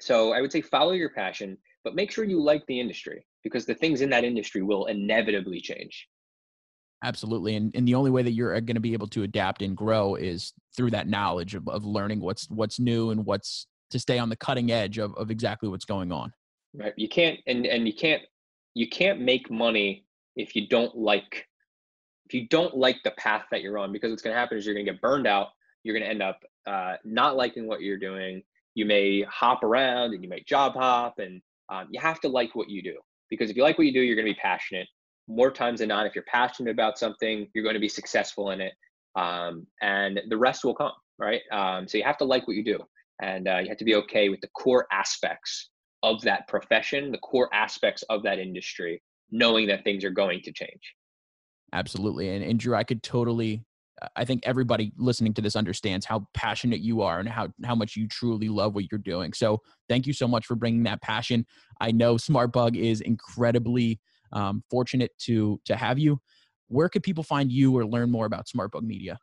[0.00, 3.64] So I would say follow your passion, but make sure you like the industry because
[3.64, 6.08] the things in that industry will inevitably change.
[7.04, 7.56] Absolutely.
[7.56, 9.76] And, and the only way that you're uh, going to be able to adapt and
[9.76, 14.18] grow is through that knowledge of, of learning what's what's new and what's to stay
[14.18, 16.32] on the cutting edge of, of exactly what's going on.
[16.74, 16.94] Right.
[16.96, 18.22] You can't and, and you can't
[18.74, 20.04] you can't make money
[20.36, 21.46] if you don't like
[22.26, 24.66] if you don't like the path that you're on because what's going to happen is
[24.66, 25.48] you're going to get burned out
[25.82, 28.42] you're going to end up uh, not liking what you're doing
[28.74, 32.54] you may hop around and you may job hop and um, you have to like
[32.54, 32.96] what you do
[33.30, 34.86] because if you like what you do you're going to be passionate
[35.28, 38.60] more times than not if you're passionate about something you're going to be successful in
[38.60, 38.74] it
[39.16, 42.64] um, and the rest will come right um, so you have to like what you
[42.64, 42.78] do
[43.20, 45.70] and uh, you have to be okay with the core aspects
[46.02, 50.52] of that profession the core aspects of that industry knowing that things are going to
[50.52, 50.94] change
[51.72, 52.30] Absolutely.
[52.30, 53.64] And, and Drew, I could totally,
[54.14, 57.96] I think everybody listening to this understands how passionate you are and how, how much
[57.96, 59.32] you truly love what you're doing.
[59.32, 61.46] So thank you so much for bringing that passion.
[61.80, 64.00] I know SmartBug is incredibly
[64.32, 66.20] um, fortunate to, to have you.
[66.68, 69.18] Where could people find you or learn more about SmartBug Media?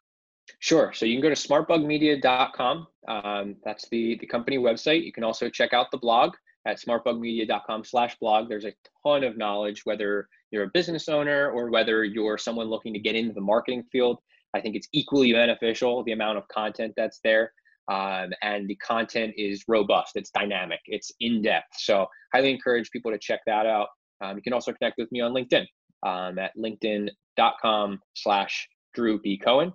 [0.60, 0.94] Sure.
[0.94, 2.88] So you can go to smartbugmedia.com.
[3.08, 5.04] Um, that's the, the company website.
[5.04, 6.36] You can also check out the blog
[6.66, 8.50] at smartbugmedia.com slash blog.
[8.50, 8.74] There's a
[9.04, 13.16] ton of knowledge, whether you're a business owner or whether you're someone looking to get
[13.16, 14.20] into the marketing field.
[14.54, 17.52] I think it's equally beneficial, the amount of content that's there.
[17.92, 21.68] Um, and the content is robust, it's dynamic, it's in depth.
[21.74, 23.90] So, highly encourage people to check that out.
[24.22, 25.66] Um, you can also connect with me on LinkedIn
[26.04, 29.38] um, at linkedin.com slash Drew B.
[29.38, 29.74] Cohen.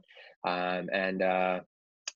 [0.49, 1.61] Um, and uh,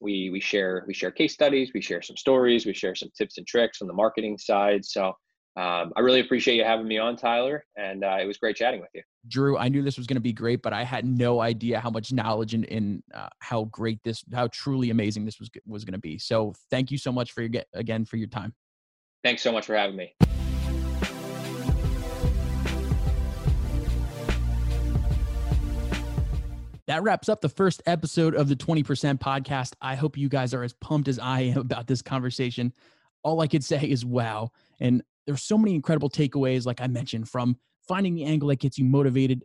[0.01, 3.39] we we share we share case studies we share some stories we share some tips
[3.39, 4.85] and tricks on the marketing side.
[4.85, 5.13] So
[5.55, 8.81] um, i really appreciate you having me on tyler and uh, it was great chatting
[8.81, 9.03] with you.
[9.29, 11.91] Drew i knew this was going to be great but i had no idea how
[11.91, 15.93] much knowledge and, and uh, how great this how truly amazing this was was going
[15.93, 16.19] to be.
[16.19, 18.55] So thank you so much for your again for your time.
[19.23, 20.15] Thanks so much for having me
[26.93, 29.73] that wraps up the first episode of the 20% podcast.
[29.81, 32.71] I hope you guys are as pumped as I am about this conversation.
[33.23, 34.51] All I could say is wow.
[34.79, 37.57] And there's so many incredible takeaways, like I mentioned, from
[37.89, 39.43] finding the angle that gets you motivated,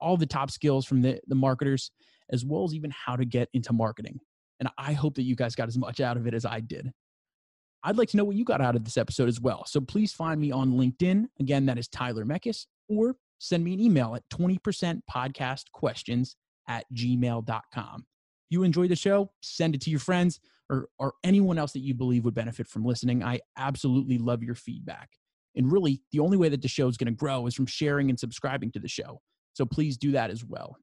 [0.00, 1.90] all the top skills from the, the marketers,
[2.30, 4.18] as well as even how to get into marketing.
[4.58, 6.90] And I hope that you guys got as much out of it as I did.
[7.84, 9.66] I'd like to know what you got out of this episode as well.
[9.66, 11.26] So please find me on LinkedIn.
[11.38, 16.34] Again, that is Tyler Meckes, or send me an email at 20% podcast questions
[16.68, 18.06] at gmail.com.
[18.50, 20.40] You enjoy the show, send it to your friends
[20.70, 23.22] or, or anyone else that you believe would benefit from listening.
[23.22, 25.10] I absolutely love your feedback.
[25.56, 28.10] And really, the only way that the show is going to grow is from sharing
[28.10, 29.20] and subscribing to the show.
[29.54, 30.76] So please do that as well.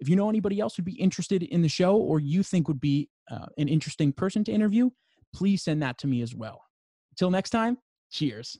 [0.00, 2.80] If you know anybody else who'd be interested in the show or you think would
[2.80, 4.90] be uh, an interesting person to interview,
[5.34, 6.62] please send that to me as well.
[7.12, 7.78] Until next time,
[8.10, 8.58] cheers.